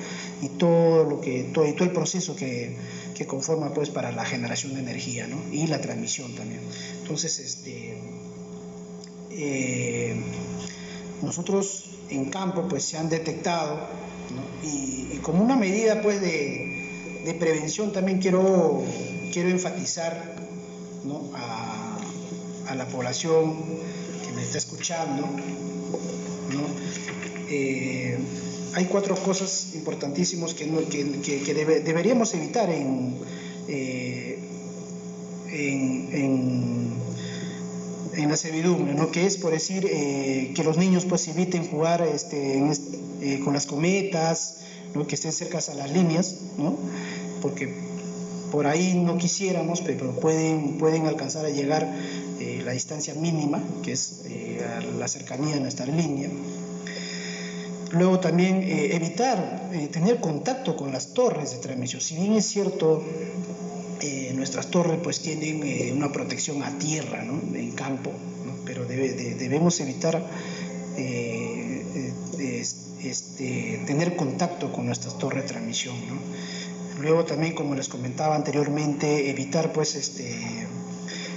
y 0.43 0.49
todo 0.49 1.05
lo 1.05 1.21
que 1.21 1.45
todo, 1.53 1.69
y 1.69 1.73
todo 1.75 1.85
el 1.85 1.93
proceso 1.93 2.35
que, 2.35 2.77
que, 3.15 3.27
conforma 3.27 3.73
pues 3.75 3.91
para 3.91 4.11
la 4.11 4.25
generación 4.25 4.75
de 4.75 4.81
energía, 4.81 5.27
¿no? 5.27 5.37
y 5.53 5.67
la 5.67 5.81
transmisión 5.81 6.35
también. 6.35 6.63
Entonces, 7.03 7.39
este 7.39 8.20
eh, 9.31 10.21
nosotros 11.23 11.91
en 12.11 12.31
campo 12.31 12.67
pues 12.69 12.85
se 12.85 12.99
han 12.99 13.09
detectado 13.09 13.79
y, 14.63 15.19
como 15.23 15.45
una 15.45 15.57
medida 15.57 16.01
pues 16.03 16.21
de, 16.21 16.77
prevención 17.39 17.93
también 17.93 18.21
quiero, 18.21 18.83
quiero 19.33 19.51
enfatizar 19.51 20.37
a, 21.35 22.75
la 22.75 22.87
población 22.87 23.57
que 24.25 24.33
me 24.33 24.43
está 24.43 24.59
escuchando 24.59 25.29
eh, 27.51 28.17
hay 28.75 28.85
cuatro 28.85 29.17
cosas 29.17 29.75
importantísimas 29.75 30.55
que, 30.55 30.67
deberíamos 31.85 32.33
evitar 32.35 32.71
en, 32.71 33.17
eh, 33.69 34.39
en 38.23 38.31
la 38.31 38.37
servidumbre, 38.37 38.95
¿no? 38.95 39.11
que 39.11 39.27
es 39.27 39.37
por 39.37 39.53
decir 39.53 39.87
eh, 39.91 40.53
que 40.55 40.65
los 40.65 40.77
niños 40.77 41.05
pues 41.05 41.27
eviten 41.29 41.67
jugar 41.69 42.03
este, 42.03 42.63
eh, 43.21 43.41
con 43.45 43.55
las 43.55 43.67
cometas, 43.67 44.59
¿no? 44.95 45.07
que 45.07 45.15
estén 45.15 45.33
cerca 45.33 45.59
a 45.59 45.75
las 45.75 45.91
líneas, 45.91 46.37
¿no? 46.59 46.77
porque 47.43 47.75
por 48.51 48.67
ahí 48.67 48.95
no 48.95 49.17
quisiéramos, 49.19 49.81
pero 49.81 50.13
pueden, 50.21 50.79
pueden 50.79 51.07
alcanzar 51.07 51.47
a 51.47 51.51
llegar 51.51 51.93
eh, 52.41 52.63
la 52.65 52.73
distancia 52.73 53.15
mínima, 53.15 53.63
que 53.83 53.93
es 53.93 54.23
la 54.99 55.09
cercanía 55.09 55.55
de 55.55 55.61
nuestra 55.61 55.87
línea. 55.87 56.29
Luego 57.93 58.21
también 58.21 58.63
evitar 58.63 59.71
tener 59.91 60.21
contacto 60.21 60.77
con 60.77 60.93
las 60.93 61.13
torres 61.15 61.53
de 61.53 61.59
transmisión. 61.59 62.01
Si 62.01 62.15
bien 62.15 62.35
es 62.35 62.47
cierto, 62.47 63.03
eh, 64.03 64.33
nuestras 64.35 64.71
torres 64.71 64.99
pues 65.03 65.21
tienen 65.21 65.63
eh, 65.63 65.93
una 65.95 66.11
protección 66.11 66.63
a 66.63 66.79
tierra, 66.79 67.23
en 67.23 67.73
campo, 67.73 68.11
pero 68.65 68.87
debe, 68.87 69.13
de, 69.13 69.35
debemos 69.35 69.79
evitar 69.81 70.27
eh, 70.97 72.13
este, 73.03 73.83
tener 73.87 74.17
contacto 74.17 74.73
con 74.73 74.87
nuestras 74.87 75.19
torres 75.19 75.43
de 75.43 75.49
transmisión. 75.49 75.97
Luego 77.01 77.25
también, 77.25 77.55
como 77.55 77.75
les 77.75 77.89
comentaba 77.89 78.37
anteriormente, 78.37 79.31
evitar 79.31 79.73
pues 79.73 79.95
este, 79.95 80.67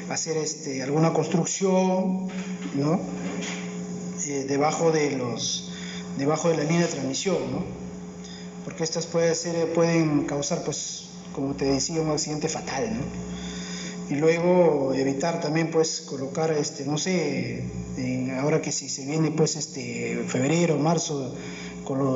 hacer 0.09 0.37
este, 0.37 0.83
alguna 0.83 1.11
construcción 1.13 2.29
debajo, 4.47 4.91
de 4.91 6.57
la 6.57 6.63
línea 6.63 6.81
de 6.81 6.87
transmisión, 6.87 7.37
porque 8.63 8.83
estas 8.83 9.05
pueden 9.05 10.23
causar 10.25 10.63
pues 10.63 11.03
como 11.33 11.55
te 11.55 11.65
decía, 11.65 12.01
un 12.01 12.11
accidente 12.11 12.47
fatal, 12.47 12.93
¿no? 12.93 13.33
Y 14.09 14.15
luego 14.15 14.93
evitar 14.93 15.39
también, 15.39 15.71
pues, 15.71 16.01
colocar, 16.01 16.51
este, 16.51 16.85
no 16.85 16.97
sé, 16.97 17.63
ahora 18.39 18.61
que 18.61 18.71
si 18.71 18.89
se 18.89 19.05
viene, 19.05 19.31
pues, 19.31 19.55
este, 19.55 20.23
febrero, 20.27 20.77
marzo, 20.77 21.33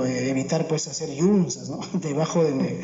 evitar, 0.05 0.67
pues, 0.67 0.87
hacer 0.87 1.13
yunzas, 1.13 1.69
¿no? 1.69 1.79
Debajo 1.99 2.43
de, 2.43 2.81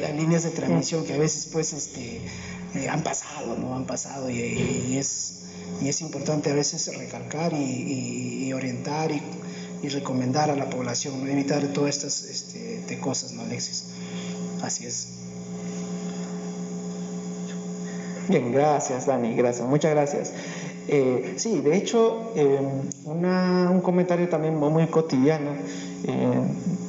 las 0.00 0.14
líneas 0.14 0.42
de 0.44 0.50
transmisión 0.50 1.04
que 1.04 1.14
a 1.14 1.18
veces, 1.18 1.48
pues, 1.52 1.72
este, 1.72 2.20
eh, 2.74 2.88
han 2.88 3.02
pasado, 3.02 3.56
¿no? 3.56 3.74
Han 3.74 3.86
pasado 3.86 4.30
y, 4.30 4.96
es, 4.98 5.40
y 5.82 5.88
es 5.88 6.00
importante 6.00 6.50
a 6.50 6.54
veces 6.54 6.94
recalcar 6.96 7.52
y, 7.54 8.52
orientar 8.52 9.10
y, 9.10 9.20
y 9.82 9.88
recomendar 9.88 10.50
a 10.50 10.54
la 10.54 10.70
población, 10.70 11.24
¿no? 11.24 11.30
evitar 11.30 11.66
todas 11.72 11.96
estas 11.96 12.22
este, 12.22 12.98
cosas, 13.00 13.32
¿no, 13.32 13.42
Alexis? 13.42 13.86
Así 14.62 14.86
es. 14.86 15.23
Bien, 18.28 18.52
gracias 18.52 19.06
Dani, 19.06 19.34
gracias, 19.34 19.66
muchas 19.68 19.90
gracias. 19.92 20.32
Eh, 20.86 21.34
sí, 21.36 21.60
de 21.60 21.76
hecho, 21.76 22.32
eh, 22.36 22.58
un 23.06 23.80
comentario 23.80 24.28
también 24.28 24.56
muy, 24.56 24.86
cotidiano, 24.86 25.50
eh, 26.06 26.42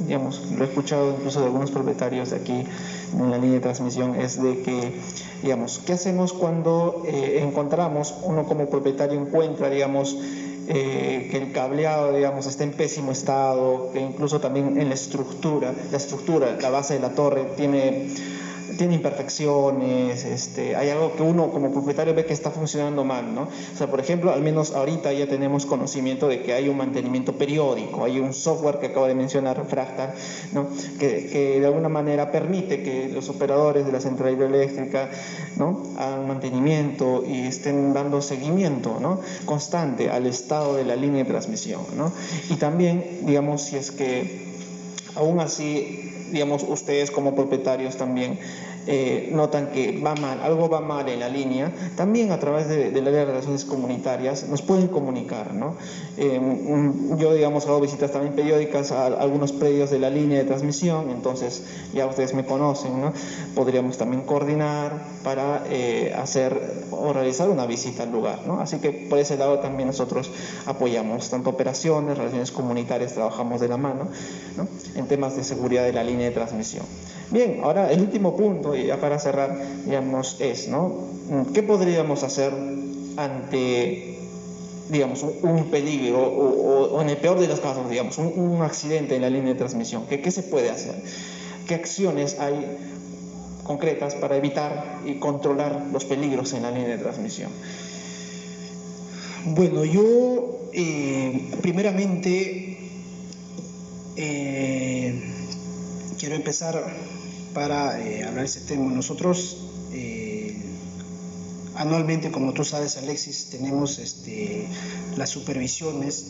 digamos, 0.05 0.51
lo 0.51 0.65
he 0.65 0.67
escuchado 0.67 1.11
incluso 1.11 1.39
de 1.39 1.45
algunos 1.45 1.71
propietarios 1.71 2.31
de 2.31 2.37
aquí 2.37 2.65
en 3.13 3.31
la 3.31 3.37
línea 3.37 3.55
de 3.55 3.61
transmisión, 3.61 4.15
es 4.15 4.41
de 4.41 4.61
que, 4.61 4.99
digamos, 5.41 5.81
¿qué 5.85 5.93
hacemos 5.93 6.33
cuando 6.33 7.03
encontramos, 7.07 8.15
uno 8.23 8.43
como 8.43 8.69
propietario 8.69 9.19
encuentra, 9.19 9.69
digamos, 9.69 10.17
que 10.67 11.37
el 11.37 11.53
cableado, 11.53 12.13
digamos, 12.13 12.47
está 12.47 12.65
en 12.65 12.71
pésimo 12.71 13.13
estado, 13.13 13.91
que 13.93 14.01
incluso 14.01 14.41
también 14.41 14.79
en 14.79 14.89
la 14.89 14.95
estructura, 14.95 15.73
la 15.89 15.97
estructura, 15.97 16.57
la 16.59 16.69
base 16.69 16.95
de 16.95 16.99
la 16.99 17.11
torre 17.11 17.45
tiene 17.55 18.09
tiene 18.77 18.95
imperfecciones, 18.95 20.25
este, 20.25 20.75
hay 20.75 20.89
algo 20.89 21.15
que 21.15 21.23
uno 21.23 21.51
como 21.51 21.71
propietario 21.71 22.13
ve 22.13 22.25
que 22.25 22.33
está 22.33 22.51
funcionando 22.51 23.03
mal, 23.03 23.33
¿no? 23.33 23.43
O 23.43 23.77
sea, 23.77 23.87
por 23.87 23.99
ejemplo, 23.99 24.31
al 24.31 24.41
menos 24.41 24.71
ahorita 24.73 25.13
ya 25.13 25.27
tenemos 25.27 25.65
conocimiento 25.65 26.27
de 26.27 26.41
que 26.41 26.53
hay 26.53 26.67
un 26.67 26.77
mantenimiento 26.77 27.33
periódico, 27.33 28.03
hay 28.03 28.19
un 28.19 28.33
software 28.33 28.79
que 28.79 28.87
acabo 28.87 29.07
de 29.07 29.15
mencionar, 29.15 29.65
Fractal, 29.67 30.13
¿no? 30.53 30.67
Que, 30.99 31.27
que 31.27 31.59
de 31.59 31.65
alguna 31.65 31.89
manera 31.89 32.31
permite 32.31 32.83
que 32.83 33.09
los 33.09 33.29
operadores 33.29 33.85
de 33.85 33.91
la 33.91 34.01
central 34.01 34.33
hidroeléctrica, 34.33 35.09
¿no? 35.57 35.83
Hagan 35.97 36.27
mantenimiento 36.27 37.23
y 37.25 37.47
estén 37.47 37.93
dando 37.93 38.21
seguimiento, 38.21 38.99
¿no? 38.99 39.19
Constante 39.45 40.09
al 40.09 40.25
estado 40.25 40.75
de 40.75 40.85
la 40.85 40.95
línea 40.95 41.23
de 41.23 41.29
transmisión, 41.29 41.81
¿no? 41.95 42.11
Y 42.49 42.55
también, 42.55 43.21
digamos, 43.23 43.61
si 43.61 43.77
es 43.77 43.91
que 43.91 44.45
aún 45.15 45.39
así 45.39 46.14
digamos, 46.31 46.63
ustedes 46.63 47.11
como 47.11 47.35
propietarios 47.35 47.97
también 47.97 48.39
eh, 48.87 49.29
notan 49.31 49.71
que 49.71 49.99
va 49.99 50.15
mal, 50.15 50.39
algo 50.41 50.69
va 50.69 50.79
mal 50.79 51.07
en 51.09 51.19
la 51.19 51.29
línea, 51.29 51.71
también 51.95 52.31
a 52.31 52.39
través 52.39 52.67
de, 52.67 52.91
del 52.91 53.07
área 53.07 53.21
de 53.21 53.25
relaciones 53.25 53.65
comunitarias 53.65 54.47
nos 54.47 54.61
pueden 54.61 54.87
comunicar. 54.87 55.53
¿no? 55.53 55.75
Eh, 56.17 56.39
yo, 57.17 57.33
digamos, 57.33 57.65
hago 57.65 57.81
visitas 57.81 58.11
también 58.11 58.35
periódicas 58.35 58.91
a, 58.91 59.07
algunos 59.07 59.51
predios 59.51 59.89
de 59.89 59.99
la 59.99 60.09
línea 60.09 60.39
de 60.39 60.45
transmisión, 60.45 61.09
entonces 61.09 61.63
ya 61.93 62.05
ustedes 62.05 62.33
me 62.33 62.45
conocen, 62.45 63.01
¿no? 63.01 63.13
podríamos 63.55 63.97
también 63.97 64.23
coordinar 64.23 64.91
para 65.23 65.63
eh, 65.69 66.13
hacer 66.15 66.85
o 66.91 67.11
realizar 67.13 67.49
una 67.49 67.65
visita 67.65 68.03
al 68.03 68.11
lugar. 68.11 68.41
¿no? 68.45 68.59
Así 68.59 68.77
que 68.79 68.91
por 68.91 69.19
ese 69.19 69.37
lado 69.37 69.59
también 69.59 69.87
nosotros 69.87 70.29
apoyamos 70.65 71.29
tanto 71.29 71.49
operaciones, 71.49 72.17
relaciones 72.17 72.51
comunitarias, 72.51 73.13
trabajamos 73.13 73.61
de 73.61 73.67
la 73.67 73.77
mano 73.77 74.09
¿no? 74.57 74.67
en 74.95 75.07
temas 75.07 75.35
de 75.35 75.43
seguridad 75.43 75.83
de 75.83 75.93
la 75.93 76.03
línea 76.03 76.27
de 76.27 76.31
transmisión. 76.31 76.85
Bien, 77.31 77.61
ahora 77.63 77.91
el 77.91 78.01
último 78.01 78.35
punto, 78.37 78.75
ya 78.75 78.99
para 78.99 79.19
cerrar, 79.19 79.57
digamos, 79.85 80.37
es, 80.39 80.67
¿no? 80.67 80.93
¿Qué 81.53 81.63
podríamos 81.63 82.23
hacer 82.23 82.53
ante, 83.17 84.19
digamos, 84.89 85.23
un, 85.23 85.65
peligro 85.71 86.21
o, 86.21 87.01
en 87.01 87.09
el 87.09 87.17
peor 87.17 87.39
de 87.39 87.47
los 87.47 87.59
casos, 87.59 87.89
digamos, 87.89 88.17
un, 88.17 88.61
accidente 88.61 89.15
en 89.15 89.23
la 89.23 89.29
línea 89.29 89.53
de 89.53 89.55
transmisión? 89.55 90.05
¿Qué, 90.07 90.21
¿Qué 90.21 90.29
se 90.29 90.43
puede 90.43 90.69
hacer? 90.69 90.95
¿Qué 91.67 91.73
acciones 91.73 92.39
hay 92.39 92.77
concretas 93.63 94.13
para 94.15 94.37
evitar 94.37 94.99
y 95.05 95.15
controlar 95.15 95.87
los 95.91 96.05
peligros 96.05 96.53
en 96.53 96.61
la 96.61 96.71
línea 96.71 96.89
de 96.89 96.97
transmisión? 96.99 97.49
Bueno, 99.47 99.83
yo 99.83 100.69
eh, 100.73 101.51
primeramente 101.61 102.77
eh, 104.15 105.21
quiero 106.17 106.35
empezar 106.35 106.83
para 107.55 107.99
eh, 107.99 108.23
hablar 108.23 108.41
de 108.41 108.45
este 108.45 108.59
tema. 108.59 108.91
Nosotros 108.91 109.57
eh, 109.93 110.55
anualmente, 111.75 112.29
como 112.29 112.53
tú 112.53 112.63
sabes, 112.63 112.97
Alexis, 112.97 113.47
tenemos 113.49 113.97
este, 113.97 114.67
las 115.17 115.29
supervisiones 115.29 116.25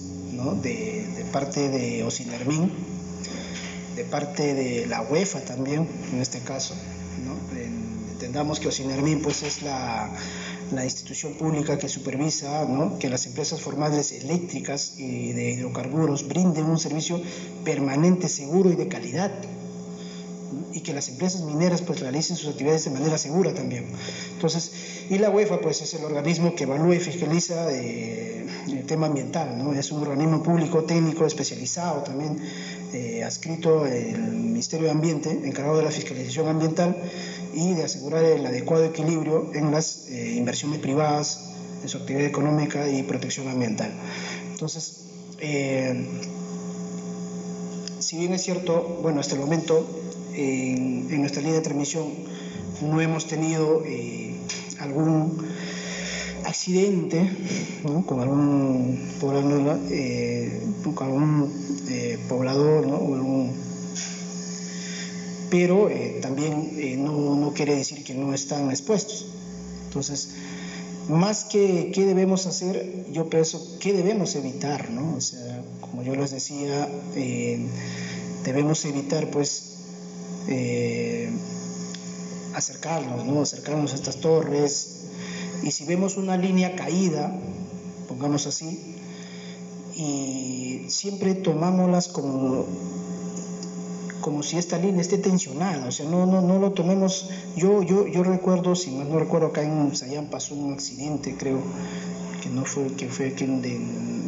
de, 0.62 1.26
parte 1.34 1.70
de 1.70 2.04
Osinermin, 2.04 2.72
de 3.96 4.06
parte 4.06 4.54
de 4.54 4.86
la 4.86 5.02
UEFA 5.02 5.42
también, 5.42 5.90
en 6.14 6.22
este 6.22 6.40
caso. 6.40 6.76
entendamos 8.12 8.60
que 8.60 8.68
Osinermin 8.68 9.22
pues, 9.22 9.44
es 9.44 9.64
la, 9.64 10.16
institución 10.84 11.34
pública 11.36 11.78
que 11.78 11.90
supervisa 11.90 12.68
que 13.00 13.10
las 13.10 13.26
empresas 13.26 13.62
formales 13.62 14.12
eléctricas 14.12 14.94
y 14.98 15.32
de 15.32 15.52
hidrocarburos 15.52 16.28
brinden 16.28 16.66
un 16.66 16.80
servicio 16.80 17.22
permanente, 17.64 18.30
seguro 18.30 18.72
y 18.72 18.76
de 18.76 18.88
calidad 18.88 19.32
y 20.74 20.82
que 20.82 20.94
las 20.94 21.10
empresas 21.10 21.42
mineras 21.42 21.82
pues 21.82 22.00
realicen 22.00 22.36
sus 22.36 22.50
actividades 22.50 22.86
de 22.86 22.92
manera 22.92 23.18
segura 23.18 23.54
también. 23.54 23.88
Entonces, 24.34 24.72
y 25.10 25.18
la 25.18 25.30
UEFA 25.30 25.62
pues 25.62 25.82
es 25.82 25.94
el 25.94 26.04
organismo 26.04 26.56
que 26.56 26.64
evalúa 26.64 26.96
y 26.96 27.00
fiscaliza 27.00 27.72
eh, 27.72 28.46
el 28.68 28.86
tema 28.86 29.08
ambiental, 29.08 29.58
¿no? 29.58 29.74
Es 29.74 29.92
un 29.92 30.02
organismo 30.02 30.44
público 30.44 30.84
técnico 30.84 31.26
especializado 31.26 32.04
también, 32.04 32.40
eh, 32.94 33.24
adscrito 33.24 33.86
el 33.86 34.20
Ministerio 34.20 34.86
de 34.86 34.92
Ambiente, 34.92 35.32
encargado 35.32 35.78
de 35.78 35.84
la 35.84 35.92
fiscalización 35.92 36.48
ambiental 36.48 36.96
y 37.54 37.74
de 37.74 37.84
asegurar 37.84 38.24
el 38.24 38.46
adecuado 38.46 38.86
equilibrio 38.86 39.52
en 39.54 39.72
las 39.72 40.08
eh, 40.10 40.36
inversiones 40.36 40.80
privadas, 40.80 41.52
en 41.82 41.90
su 41.90 41.98
actividad 41.98 42.26
económica 42.26 42.90
y 42.90 43.04
protección 43.04 43.48
ambiental. 43.48 43.92
Entonces, 44.52 45.02
si 48.00 48.18
bien 48.18 48.34
es 48.34 48.44
cierto, 48.44 49.00
bueno, 49.02 49.20
hasta 49.20 49.36
el 49.36 49.42
momento 49.42 49.86
en, 50.36 51.22
nuestra 51.22 51.42
línea 51.42 51.58
de 51.58 51.64
transmisión 51.64 52.08
no 52.82 53.02
hemos 53.02 53.28
tenido 53.28 53.84
eh, 53.86 54.36
algún 54.80 55.38
accidente 56.44 57.30
con 58.06 58.20
algún 58.20 59.00
poblador, 59.20 59.80
eh, 59.90 60.62
algún 61.00 61.52
eh, 61.90 62.20
poblador 62.28 62.86
¿no? 62.86 63.50
pero 65.50 65.90
también 66.22 67.04
no, 67.04 67.36
no, 67.36 67.54
quiere 67.54 67.76
decir 67.76 68.04
que 68.04 68.14
no 68.14 68.34
están 68.34 68.70
expuestos. 68.72 69.28
Entonces, 69.86 70.30
más 71.08 71.46
que 71.46 71.92
qué 71.94 72.06
debemos 72.06 72.46
hacer, 72.46 73.06
yo 73.14 73.30
pienso 73.30 73.78
qué 73.80 73.94
debemos 73.94 74.36
evitar, 74.36 74.90
¿no? 74.90 75.16
O 75.16 75.22
sea, 75.22 75.64
como 75.80 76.04
yo 76.04 76.16
les 76.16 76.32
decía, 76.32 76.90
debemos 78.44 78.84
evitar 78.84 79.30
pues 79.30 79.75
eh, 80.48 81.30
acercarnos, 82.54 83.26
¿no? 83.26 83.42
acercarnos 83.42 83.92
a 83.94 83.96
estas 83.96 84.18
torres. 84.18 85.08
Y 85.64 85.72
si 85.72 85.86
vemos 85.86 86.18
una 86.18 86.38
línea 86.38 86.76
caída, 86.76 87.32
pongamos 88.08 88.48
así, 88.48 88.96
y 89.96 90.86
siempre 90.88 91.34
tomámoslas 91.36 92.10
como, 92.10 92.66
como 94.22 94.44
si 94.44 94.58
esta 94.58 94.78
línea 94.78 95.02
esté 95.02 95.18
tensionada, 95.18 95.88
o 95.88 95.92
sea, 95.92 96.08
no, 96.10 96.26
no, 96.26 96.42
no 96.42 96.60
lo 96.60 96.72
tomemos, 96.72 97.30
yo, 97.56 97.82
yo, 97.82 98.08
yo 98.08 98.24
recuerdo, 98.24 98.76
si 98.76 98.92
no 98.92 99.20
recuerdo, 99.20 99.48
acá 99.48 99.64
en 99.64 99.96
Sayán 99.96 100.28
pasó 100.30 100.56
un 100.56 100.74
accidente, 100.74 101.36
creo, 101.38 101.60
que 102.42 102.50
no 102.50 102.66
fue, 102.66 102.88
que 102.94 103.08
fue 103.08 103.28
aquí 103.28 103.46
de 103.46 103.80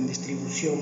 distribución, 0.08 0.76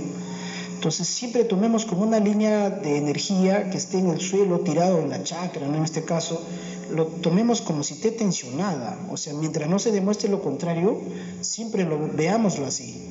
entonces 0.75 1.07
siempre 1.07 1.45
tomemos 1.45 1.85
como 1.85 2.03
una 2.03 2.19
línea 2.19 2.69
de 2.69 2.97
energía 2.97 3.69
que 3.69 3.77
esté 3.77 3.97
en 3.99 4.09
el 4.09 4.19
suelo, 4.19 4.59
tirado 4.59 4.99
en 4.99 5.09
la 5.09 5.23
chacra, 5.23 5.65
en 5.65 5.75
este 5.75 6.03
caso, 6.03 6.43
lo 6.91 7.07
tomemos 7.07 7.61
como 7.61 7.81
si 7.81 7.93
esté 7.93 8.11
tensionada. 8.11 8.99
O 9.09 9.15
sea, 9.15 9.33
mientras 9.33 9.69
no 9.69 9.79
se 9.79 9.91
demuestre 9.91 10.29
lo 10.29 10.41
contrario, 10.41 11.01
siempre 11.41 11.85
lo 11.85 11.97
veámoslo 12.09 12.65
así, 12.65 13.09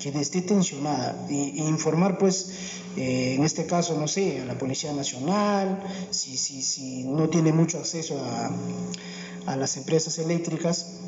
que 0.00 0.08
esté 0.20 0.40
tensionada. 0.42 1.26
Y, 1.28 1.60
informar, 1.62 2.16
pues, 2.16 2.52
eh, 2.96 3.34
en 3.34 3.44
este 3.44 3.66
caso, 3.66 3.98
no 3.98 4.06
sé, 4.06 4.40
a 4.40 4.44
la 4.44 4.56
Policía 4.56 4.92
Nacional, 4.92 5.82
si, 6.10 6.36
si, 6.36 6.62
si 6.62 7.02
no 7.04 7.28
tiene 7.28 7.52
mucho 7.52 7.78
acceso 7.78 8.18
a, 8.24 8.50
a 9.46 9.56
las 9.56 9.76
empresas 9.76 10.18
eléctricas, 10.18 10.99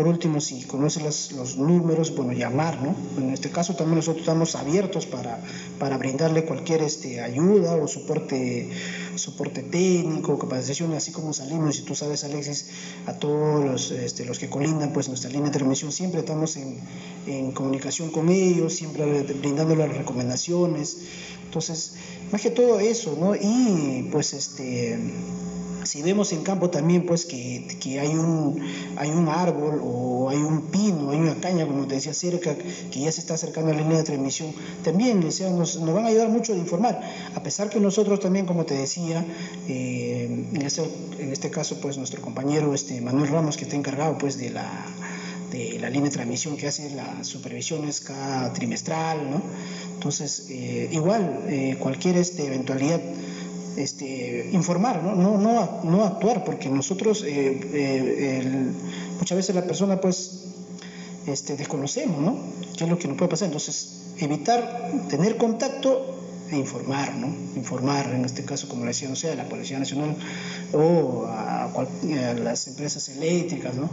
por 0.00 0.08
último, 0.08 0.40
si 0.40 0.62
conoce 0.62 0.98
los, 1.02 1.58
números, 1.58 2.16
bueno, 2.16 2.32
llamar, 2.32 2.80
¿no? 2.80 2.94
En 3.18 3.34
este 3.34 3.50
caso 3.50 3.76
también 3.76 3.96
nosotros 3.96 4.22
estamos 4.22 4.54
abiertos 4.54 5.04
para, 5.04 5.44
para 5.78 5.98
brindarle 5.98 6.46
cualquier 6.46 6.80
este, 6.80 7.20
ayuda 7.20 7.76
o 7.76 7.86
soporte, 7.86 8.70
soporte 9.16 9.62
técnico, 9.62 10.38
capacitación, 10.38 10.94
así 10.94 11.12
como 11.12 11.34
salimos, 11.34 11.80
y 11.80 11.82
tú 11.82 11.94
sabes, 11.94 12.24
Alexis, 12.24 12.70
a 13.04 13.12
todos 13.12 13.62
los, 13.62 13.90
este, 13.90 14.24
los 14.24 14.38
que 14.38 14.48
colindan, 14.48 14.94
pues 14.94 15.08
nuestra 15.08 15.28
línea 15.28 15.48
de 15.48 15.58
transmisión, 15.58 15.92
siempre 15.92 16.20
estamos 16.20 16.56
en, 16.56 16.78
en 17.26 17.52
comunicación 17.52 18.10
con 18.10 18.30
ellos, 18.30 18.72
siempre 18.72 19.22
brindándole 19.22 19.86
las 19.86 19.98
recomendaciones. 19.98 20.96
Entonces, 21.44 21.96
más 22.32 22.40
que 22.40 22.50
todo 22.50 22.80
eso, 22.80 23.18
¿no? 23.20 23.34
Y 23.34 24.08
pues 24.10 24.32
este 24.32 24.98
si 25.84 26.02
vemos 26.02 26.32
en 26.32 26.42
campo 26.42 26.70
también 26.70 27.06
pues 27.06 27.24
que, 27.26 27.66
que, 27.80 28.00
hay, 28.00 28.14
un, 28.14 28.60
hay 28.96 29.10
un 29.10 29.28
árbol 29.28 29.80
o 29.82 30.28
hay 30.28 30.38
un 30.38 30.70
pino, 30.70 31.10
hay 31.10 31.18
una 31.18 31.34
caña, 31.36 31.66
como 31.66 31.86
te 31.86 31.94
decía, 31.96 32.14
cerca, 32.14 32.54
que 32.54 33.00
ya 33.00 33.12
se 33.12 33.20
está 33.20 33.34
acercando 33.34 33.70
a 33.70 33.74
la 33.74 33.80
línea 33.80 33.98
de 33.98 34.04
transmisión, 34.04 34.52
también 34.84 35.20
nos, 35.20 35.40
nos, 35.40 35.94
van 35.94 36.04
a 36.04 36.08
ayudar 36.08 36.28
mucho 36.28 36.52
a 36.52 36.56
informar, 36.56 37.00
a 37.34 37.42
pesar 37.42 37.70
que 37.70 37.80
nosotros 37.80 38.20
también, 38.20 38.46
como 38.46 38.64
te 38.64 38.74
decía, 38.74 39.24
eh, 39.68 40.46
en, 40.52 40.62
este, 40.62 40.82
en 41.18 41.32
este 41.32 41.50
caso 41.50 41.80
pues 41.80 41.96
nuestro 41.98 42.20
compañero 42.20 42.74
este, 42.74 43.00
Manuel 43.00 43.28
Ramos, 43.28 43.56
que 43.56 43.64
está 43.64 43.76
encargado 43.76 44.18
pues 44.18 44.38
de 44.38 44.50
la 44.50 44.86
de 45.50 45.78
la 45.80 45.90
línea 45.90 46.10
de 46.10 46.14
transmisión 46.14 46.56
que 46.56 46.68
hace 46.68 46.90
las 46.90 47.26
supervisiones 47.26 48.00
cada 48.00 48.52
trimestral, 48.52 49.30
¿no? 49.30 49.42
Entonces, 49.94 50.46
eh, 50.48 50.88
igual, 50.92 51.44
eh, 51.48 51.76
cualquier 51.78 52.16
este, 52.16 52.46
eventualidad 52.46 53.00
este, 53.76 54.50
informar, 54.52 55.02
¿no? 55.02 55.14
No, 55.14 55.82
no, 55.82 56.04
actuar, 56.04 56.44
porque 56.44 56.68
nosotros 56.68 57.22
eh, 57.24 57.60
eh, 57.72 58.72
muchas 59.18 59.36
veces 59.36 59.54
la 59.54 59.64
persona 59.64 60.00
pues 60.00 60.46
este, 61.26 61.56
desconocemos, 61.56 62.20
¿no? 62.20 62.38
¿Qué 62.76 62.84
es 62.84 62.90
lo 62.90 62.98
que 62.98 63.08
nos 63.08 63.16
puede 63.16 63.30
pasar? 63.30 63.46
Entonces, 63.46 64.14
evitar 64.18 64.90
tener 65.08 65.36
contacto 65.36 66.16
e 66.50 66.56
informar, 66.56 67.14
¿no? 67.14 67.28
Informar, 67.56 68.12
en 68.12 68.24
este 68.24 68.44
caso, 68.44 68.68
como 68.68 68.82
le 68.82 68.88
decía, 68.88 69.08
no 69.08 69.16
sé, 69.16 69.30
a 69.30 69.34
la 69.36 69.48
Policía 69.48 69.78
Nacional 69.78 70.16
o 70.72 71.26
a, 71.26 71.70
las 72.42 72.66
empresas 72.66 73.08
eléctricas, 73.08 73.76
¿no? 73.76 73.88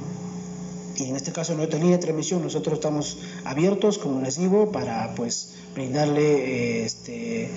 Y 0.97 1.03
en 1.09 1.15
este 1.15 1.31
caso, 1.31 1.53
nuestra 1.53 1.77
línea 1.77 1.97
de 1.97 2.01
transmisión, 2.01 2.41
nosotros 2.41 2.75
estamos 2.75 3.19
abiertos, 3.45 3.99
como 3.99 4.21
les 4.21 4.37
digo, 4.37 4.71
para 4.71 5.13
pues 5.13 5.49
brindarle 5.75 6.83
este, 6.83 7.51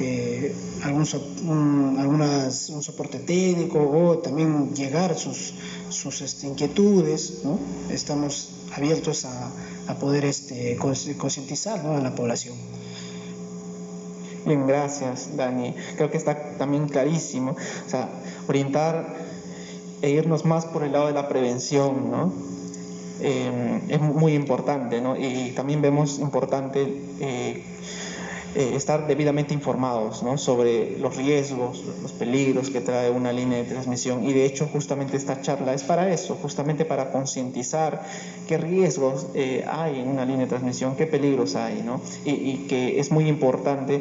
eh, 0.00 0.54
algún 0.82 1.96
algunas, 1.98 2.68
un 2.70 2.82
soporte 2.82 3.18
técnico 3.18 3.80
o 3.80 4.18
también 4.18 4.74
llegar 4.74 5.16
sus, 5.18 5.54
sus 5.88 6.20
este, 6.20 6.46
inquietudes, 6.46 7.40
¿no? 7.44 7.58
Estamos 7.90 8.50
abiertos 8.72 9.24
a, 9.24 9.50
a 9.88 9.94
poder 9.94 10.24
este, 10.24 10.76
concientizar 10.76 11.82
¿no? 11.82 11.96
a 11.96 12.00
la 12.00 12.14
población. 12.14 12.54
Bien, 14.46 14.66
gracias, 14.66 15.36
Dani. 15.36 15.74
Creo 15.96 16.10
que 16.10 16.16
está 16.16 16.56
también 16.56 16.88
clarísimo. 16.88 17.52
O 17.86 17.90
sea, 17.90 18.08
orientar 18.46 19.16
e 20.00 20.10
irnos 20.10 20.44
más 20.44 20.64
por 20.66 20.84
el 20.84 20.92
lado 20.92 21.08
de 21.08 21.12
la 21.12 21.28
prevención, 21.28 22.10
¿no? 22.10 22.32
Eh, 23.20 23.82
es 23.88 24.00
muy 24.00 24.34
importante, 24.34 25.00
¿no? 25.00 25.16
Y 25.16 25.50
también 25.56 25.82
vemos 25.82 26.20
importante 26.20 27.02
eh, 27.20 27.64
eh, 28.54 28.72
estar 28.74 29.06
debidamente 29.06 29.52
informados 29.52 30.22
¿no? 30.22 30.38
sobre 30.38 30.98
los 30.98 31.16
riesgos, 31.16 31.84
los 32.02 32.12
peligros 32.12 32.70
que 32.70 32.80
trae 32.80 33.10
una 33.10 33.30
línea 33.30 33.58
de 33.58 33.64
transmisión. 33.64 34.24
Y 34.24 34.32
de 34.32 34.46
hecho, 34.46 34.66
justamente 34.72 35.16
esta 35.18 35.42
charla 35.42 35.74
es 35.74 35.82
para 35.82 36.10
eso, 36.12 36.34
justamente 36.40 36.86
para 36.86 37.12
concientizar 37.12 38.02
qué 38.46 38.56
riesgos 38.56 39.26
eh, 39.34 39.66
hay 39.70 40.00
en 40.00 40.08
una 40.08 40.24
línea 40.24 40.46
de 40.46 40.46
transmisión, 40.46 40.96
qué 40.96 41.06
peligros 41.06 41.56
hay, 41.56 41.82
¿no? 41.82 42.00
y, 42.24 42.30
y 42.30 42.66
que 42.68 42.98
es 42.98 43.10
muy 43.10 43.28
importante 43.28 44.00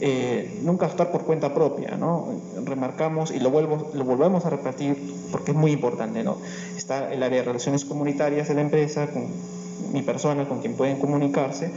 eh, 0.00 0.58
nunca 0.62 0.86
actuar 0.86 1.12
por 1.12 1.24
cuenta 1.24 1.54
propia. 1.54 1.96
¿no? 1.96 2.28
Remarcamos 2.64 3.30
y 3.30 3.40
lo, 3.40 3.50
vuelvo, 3.50 3.90
lo 3.92 4.04
volvemos 4.04 4.44
a 4.46 4.50
repetir 4.50 4.96
porque 5.30 5.52
es 5.52 5.56
muy 5.56 5.70
importante. 5.70 6.24
¿no? 6.24 6.38
Está 6.76 7.12
el 7.12 7.22
área 7.22 7.38
de 7.38 7.44
relaciones 7.44 7.84
comunitarias 7.84 8.48
de 8.48 8.54
la 8.54 8.62
empresa, 8.62 9.06
con 9.08 9.26
mi 9.92 10.02
persona, 10.02 10.48
con 10.48 10.60
quien 10.60 10.74
pueden 10.74 10.98
comunicarse 10.98 11.70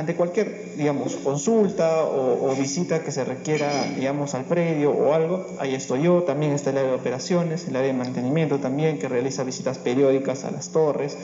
ante 0.00 0.14
cualquier, 0.14 0.76
digamos, 0.76 1.14
consulta 1.16 2.04
o, 2.04 2.54
visita 2.58 3.04
que 3.04 3.12
se 3.12 3.22
requiera, 3.22 3.70
digamos, 3.96 4.34
al 4.34 4.44
predio 4.44 4.92
o 4.92 5.12
algo, 5.12 5.46
ahí 5.58 5.74
estoy 5.74 6.02
yo, 6.04 6.22
también 6.22 6.52
está 6.52 6.70
el 6.70 6.78
área 6.78 6.90
de 6.92 6.96
operaciones, 6.96 7.68
el 7.68 7.76
área 7.76 7.88
de 7.88 7.98
mantenimiento 7.98 8.58
también, 8.60 8.98
que 8.98 9.08
realiza 9.08 9.44
visitas 9.44 9.76
periódicas 9.76 10.44
a 10.44 10.50
las 10.50 10.70
torres. 10.70 11.18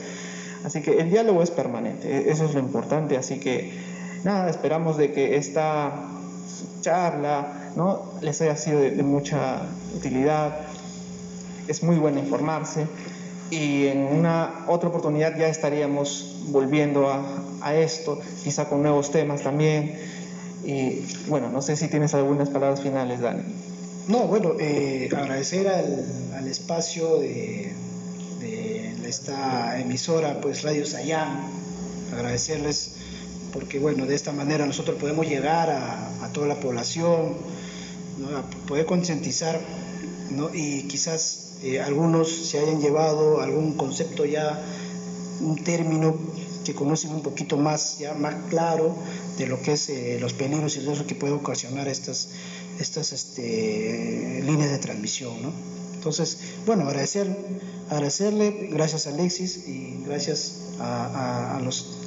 Así 0.63 0.83
que 0.83 0.99
el 0.99 1.09
diálogo 1.09 1.41
es 1.41 1.49
permanente, 1.49 2.07
e-, 2.07 2.31
eso 2.31 2.45
es 2.45 2.53
lo 2.53 2.59
importante, 2.59 3.17
así 3.17 3.39
que 3.39 3.73
nada, 4.23 4.47
esperamos 4.47 4.95
de 4.95 5.11
que 5.11 5.37
esta 5.37 6.09
charla 6.81 7.71
¿no? 7.75 8.03
les 8.21 8.39
haya 8.41 8.55
sido 8.55 8.79
de, 8.79 8.91
de 8.91 9.01
mucha 9.01 9.63
utilidad, 9.95 10.55
es 11.67 11.81
muy 11.81 11.95
bueno 11.95 12.19
informarse 12.19 12.85
y 13.49 13.87
en 13.87 13.99
una 13.99 14.65
otra 14.67 14.89
oportunidad 14.89 15.37
ya 15.37 15.47
estaríamos 15.47 16.35
volviendo 16.47 17.09
a, 17.09 17.23
a, 17.61 17.75
esto, 17.75 18.19
quizá 18.43 18.67
con 18.69 18.81
nuevos 18.81 19.11
temas 19.11 19.41
también. 19.41 19.97
Y 20.65 21.01
bueno, 21.27 21.49
no 21.49 21.61
sé 21.61 21.75
si 21.75 21.87
tienes 21.87 22.13
algunas 22.13 22.49
palabras 22.49 22.81
finales, 22.81 23.21
Dani. 23.21 23.43
No, 24.07 24.19
bueno, 24.27 24.53
eh, 24.59 25.09
agradecer 25.15 25.67
al, 25.67 26.47
espacio 26.47 27.19
de, 27.19 27.73
esta 29.05 29.79
emisora, 29.79 30.41
pues 30.41 30.63
Radio 30.63 30.85
Sayán, 30.85 31.49
agradecerles 32.13 32.95
porque 33.53 33.79
bueno, 33.79 34.05
de 34.05 34.15
esta 34.15 34.33
manera 34.33 34.65
nosotros 34.65 34.97
podemos 34.97 35.27
llegar 35.27 35.69
a, 35.69 36.25
a 36.25 36.29
toda 36.33 36.47
la 36.47 36.55
población, 36.55 37.35
¿no? 38.17 38.37
a 38.37 38.43
poder 38.67 38.85
concientizar 38.85 39.59
¿no? 40.31 40.49
y 40.53 40.83
quizás 40.83 41.46
eh, 41.63 41.81
algunos 41.81 42.29
se 42.29 42.59
hayan 42.59 42.79
llevado 42.79 43.41
algún 43.41 43.75
concepto 43.75 44.25
ya, 44.25 44.61
un 45.41 45.63
término 45.63 46.15
que 46.63 46.73
conocen 46.73 47.11
un 47.11 47.21
poquito 47.21 47.57
más, 47.57 47.99
ya 47.99 48.13
más 48.13 48.35
claro 48.49 48.95
de 49.37 49.47
lo 49.47 49.61
que 49.61 49.73
es 49.73 49.89
eh, 49.89 50.17
los 50.19 50.33
peligros 50.33 50.75
y 50.75 50.79
eso 50.79 51.07
que 51.07 51.15
puede 51.15 51.33
ocasionar 51.33 51.87
estas, 51.87 52.29
estas 52.79 53.13
este, 53.13 54.41
líneas 54.43 54.71
de 54.71 54.77
transmisión. 54.77 55.41
¿no? 55.41 55.51
Entonces, 55.93 56.39
bueno, 56.65 56.83
agradecer, 56.83 57.35
agradecerle, 57.89 58.69
gracias 58.71 59.07
Alexis 59.07 59.67
y 59.67 60.03
gracias 60.05 60.53
a 60.79 61.59
los 61.63 61.97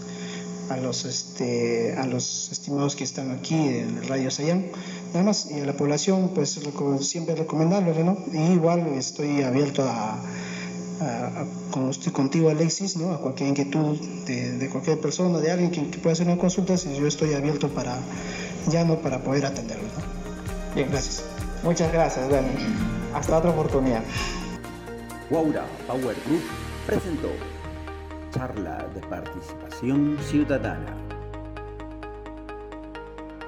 a 0.70 0.76
los, 0.76 1.04
este, 1.04 1.96
a 1.98 2.06
los 2.06 2.50
estimados 2.52 2.94
que 2.94 3.02
están 3.02 3.32
aquí 3.32 3.56
en 3.56 4.06
Radio 4.08 4.30
Sayán. 4.30 4.66
Nada 5.12 5.24
más, 5.24 5.50
y 5.50 5.60
a 5.60 5.66
la 5.66 5.76
población, 5.76 6.30
pues 6.34 6.60
siempre 7.00 7.34
recomendarle, 7.34 8.04
¿no? 8.04 8.16
Y 8.32 8.52
igual 8.52 8.86
estoy 8.96 9.42
abierto 9.42 9.82
a, 9.82 10.12
a, 11.00 11.02
a, 11.02 11.46
como 11.72 11.90
estoy 11.90 12.12
contigo, 12.12 12.50
Alexis, 12.50 12.96
¿no? 12.96 13.12
A 13.12 13.20
cualquier 13.20 13.48
inquietud 13.48 13.98
de, 14.26 14.58
de 14.58 14.68
cualquier 14.68 15.00
persona, 15.00 15.40
de 15.40 15.50
alguien 15.50 15.72
que, 15.72 15.98
pueda 15.98 16.12
hacer 16.12 16.28
una 16.28 16.38
consulta, 16.38 16.76
si 16.76 16.94
yo 16.94 17.06
estoy 17.06 17.34
abierto 17.34 17.68
para, 17.68 17.98
ya 18.68 18.84
no 18.84 19.00
para 19.00 19.24
poder 19.24 19.46
atenderlo, 19.46 19.84
¿no? 19.84 20.74
Bien, 20.76 20.88
gracias. 20.88 21.24
Muchas 21.64 21.92
gracias, 21.92 22.30
Dani. 22.30 22.48
Hasta 23.12 23.38
otra 23.38 23.50
oportunidad. 23.50 24.04
Guaura 25.28 25.66
Power 25.88 26.16
Group 26.26 26.42
presentó 26.86 27.28
charla 28.30 28.86
de 28.94 29.00
participación 29.00 30.18
ciudadana. 30.20 31.09